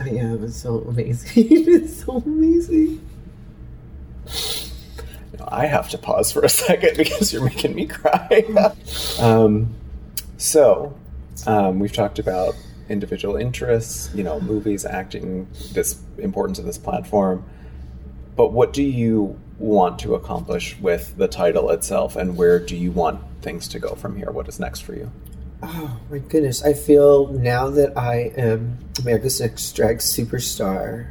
I 0.00 0.08
am. 0.10 0.44
It's 0.44 0.56
so 0.56 0.78
amazing. 0.80 1.30
it's 1.36 2.04
so 2.04 2.22
amazing. 2.24 3.00
I 5.46 5.66
have 5.66 5.88
to 5.90 5.98
pause 5.98 6.32
for 6.32 6.42
a 6.42 6.48
second 6.48 6.96
because 6.96 7.32
you're 7.32 7.44
making 7.44 7.74
me 7.74 7.86
cry. 7.86 8.44
um, 9.20 9.74
so, 10.36 10.96
um, 11.46 11.78
we've 11.78 11.92
talked 11.92 12.18
about 12.18 12.54
individual 12.88 13.36
interests, 13.36 14.10
you 14.14 14.24
know, 14.24 14.40
movies, 14.40 14.84
acting, 14.84 15.46
this 15.72 16.00
importance 16.18 16.58
of 16.58 16.64
this 16.64 16.78
platform. 16.78 17.44
But 18.36 18.52
what 18.52 18.72
do 18.72 18.82
you 18.82 19.38
want 19.58 19.98
to 20.00 20.14
accomplish 20.14 20.76
with 20.80 21.16
the 21.16 21.28
title 21.28 21.70
itself, 21.70 22.16
and 22.16 22.36
where 22.36 22.58
do 22.58 22.76
you 22.76 22.90
want 22.90 23.20
things 23.42 23.68
to 23.68 23.78
go 23.78 23.94
from 23.94 24.16
here? 24.16 24.30
What 24.30 24.48
is 24.48 24.58
next 24.58 24.80
for 24.80 24.94
you? 24.94 25.10
Oh 25.62 26.00
my 26.10 26.18
goodness! 26.18 26.62
I 26.62 26.74
feel 26.74 27.28
now 27.28 27.70
that 27.70 27.96
I 27.96 28.32
am 28.36 28.78
America's 29.00 29.40
Next 29.40 29.72
Drag 29.72 29.98
Superstar. 29.98 31.10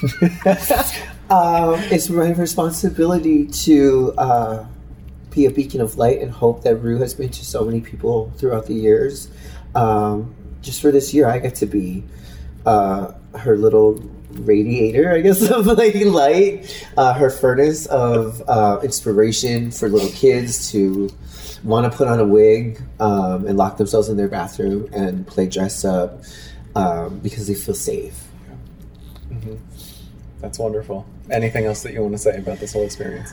um, 1.30 1.74
it's 1.90 2.08
my 2.08 2.30
responsibility 2.32 3.46
to 3.46 4.14
uh, 4.16 4.66
be 5.30 5.46
a 5.46 5.50
beacon 5.50 5.80
of 5.80 5.98
light 5.98 6.20
and 6.20 6.30
hope 6.30 6.62
that 6.62 6.76
Rue 6.76 6.98
has 6.98 7.14
been 7.14 7.30
to 7.30 7.44
so 7.44 7.64
many 7.64 7.80
people 7.80 8.32
throughout 8.36 8.66
the 8.66 8.74
years. 8.74 9.28
Um, 9.74 10.34
just 10.62 10.80
for 10.80 10.90
this 10.90 11.12
year, 11.12 11.28
I 11.28 11.38
get 11.38 11.56
to 11.56 11.66
be 11.66 12.04
uh, 12.66 13.12
her 13.34 13.56
little 13.56 14.02
radiator, 14.30 15.12
I 15.12 15.20
guess, 15.20 15.42
of 15.50 15.66
like 15.66 15.94
light, 15.96 16.86
uh, 16.96 17.14
her 17.14 17.30
furnace 17.30 17.86
of 17.86 18.42
uh, 18.48 18.80
inspiration 18.82 19.70
for 19.70 19.88
little 19.88 20.10
kids 20.10 20.70
to 20.72 21.10
want 21.64 21.90
to 21.90 21.96
put 21.96 22.08
on 22.08 22.20
a 22.20 22.24
wig 22.24 22.80
um, 23.00 23.46
and 23.46 23.56
lock 23.56 23.76
themselves 23.76 24.08
in 24.08 24.16
their 24.16 24.28
bathroom 24.28 24.88
and 24.92 25.26
play 25.26 25.46
dress 25.46 25.84
up 25.84 26.22
um, 26.76 27.18
because 27.18 27.46
they 27.46 27.54
feel 27.54 27.74
safe. 27.74 28.24
That's 30.40 30.58
wonderful. 30.58 31.06
Anything 31.30 31.66
else 31.66 31.82
that 31.82 31.92
you 31.92 32.00
want 32.00 32.12
to 32.12 32.18
say 32.18 32.38
about 32.38 32.58
this 32.58 32.72
whole 32.72 32.84
experience? 32.84 33.32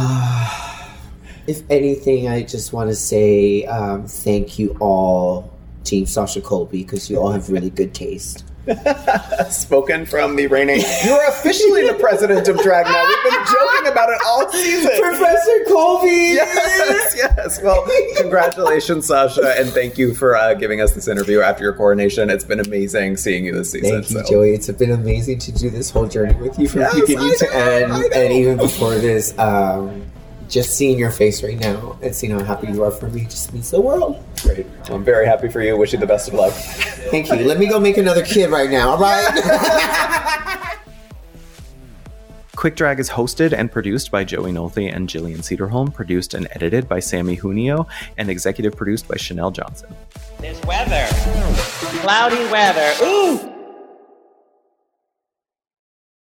if 1.47 1.69
anything, 1.69 2.27
I 2.27 2.43
just 2.43 2.71
want 2.71 2.89
to 2.89 2.95
say 2.95 3.65
um, 3.65 4.07
thank 4.07 4.57
you 4.57 4.77
all, 4.79 5.51
Team 5.83 6.05
Sasha 6.05 6.41
Colby, 6.41 6.83
because 6.83 7.09
you 7.09 7.17
all 7.17 7.31
have 7.31 7.49
really 7.49 7.69
good 7.69 7.93
taste. 7.93 8.45
Spoken 9.49 10.05
from 10.05 10.35
the 10.35 10.47
reigning. 10.47 10.81
You're 11.05 11.27
officially 11.29 11.87
the 11.87 11.95
president 11.99 12.47
of 12.47 12.57
drag 12.59 12.85
now. 12.85 13.05
We've 13.05 13.23
been 13.33 13.45
joking 13.45 13.91
about 13.91 14.09
it 14.09 14.19
all 14.25 14.49
season. 14.51 14.91
Professor 15.01 15.65
Colby! 15.67 16.07
Yes, 16.35 17.13
yes. 17.15 17.61
Well, 17.63 17.87
congratulations, 18.17 19.07
Sasha, 19.07 19.55
and 19.57 19.69
thank 19.69 19.97
you 19.97 20.13
for 20.13 20.35
uh, 20.35 20.53
giving 20.53 20.81
us 20.81 20.91
this 20.93 21.07
interview 21.07 21.39
after 21.41 21.63
your 21.63 21.73
coronation. 21.73 22.29
It's 22.29 22.43
been 22.43 22.59
amazing 22.59 23.17
seeing 23.17 23.45
you 23.45 23.53
this 23.53 23.71
season. 23.71 24.01
Thank 24.03 24.09
you, 24.11 24.19
so- 24.23 24.29
Joey. 24.29 24.51
It's 24.51 24.69
been 24.71 24.91
amazing 24.91 25.39
to 25.39 25.51
do 25.51 25.69
this 25.69 25.89
whole 25.89 26.07
journey 26.07 26.35
with 26.35 26.59
you 26.59 26.67
from 26.67 26.81
Yes, 26.81 26.99
beginning 26.99 27.33
to 27.39 27.55
end, 27.55 27.91
and 28.13 28.33
even 28.33 28.57
before 28.57 28.95
this. 28.95 29.37
Um, 29.39 29.98
just 30.49 30.75
seeing 30.75 30.97
your 30.97 31.11
face 31.11 31.43
right 31.43 31.59
now 31.59 31.97
and 32.01 32.13
seeing 32.13 32.33
how 32.33 32.43
happy 32.43 32.67
you 32.67 32.83
are 32.83 32.91
for 32.91 33.07
me 33.09 33.23
just 33.25 33.53
means 33.53 33.71
the 33.71 33.79
world. 33.79 34.23
Great. 34.41 34.65
I'm 34.89 35.03
very 35.03 35.25
happy 35.25 35.47
for 35.47 35.61
you. 35.61 35.77
Wish 35.77 35.93
you 35.93 35.99
the 35.99 36.07
best 36.07 36.27
of 36.27 36.33
luck. 36.33 36.53
Thank 36.53 37.29
you. 37.29 37.35
Let 37.35 37.59
me 37.59 37.67
go 37.67 37.79
make 37.79 37.97
another 37.97 38.25
kid 38.25 38.49
right 38.49 38.69
now, 38.69 38.89
all 38.89 38.97
right? 38.97 40.75
Quick 42.55 42.75
Drag 42.75 42.99
is 42.99 43.09
hosted 43.09 43.53
and 43.53 43.71
produced 43.71 44.11
by 44.11 44.25
Joey 44.25 44.51
Nolfi 44.51 44.93
and 44.93 45.07
Jillian 45.07 45.37
Sederholm, 45.37 45.93
produced 45.93 46.33
and 46.33 46.45
edited 46.51 46.89
by 46.89 46.99
Sammy 46.99 47.37
Junio, 47.37 47.87
and 48.17 48.29
executive 48.29 48.75
produced 48.75 49.07
by 49.07 49.15
Chanel 49.15 49.49
Johnson. 49.49 49.95
This 50.39 50.61
weather. 50.65 51.07
Cloudy 52.01 52.43
weather. 52.51 52.91
Ooh, 53.01 53.58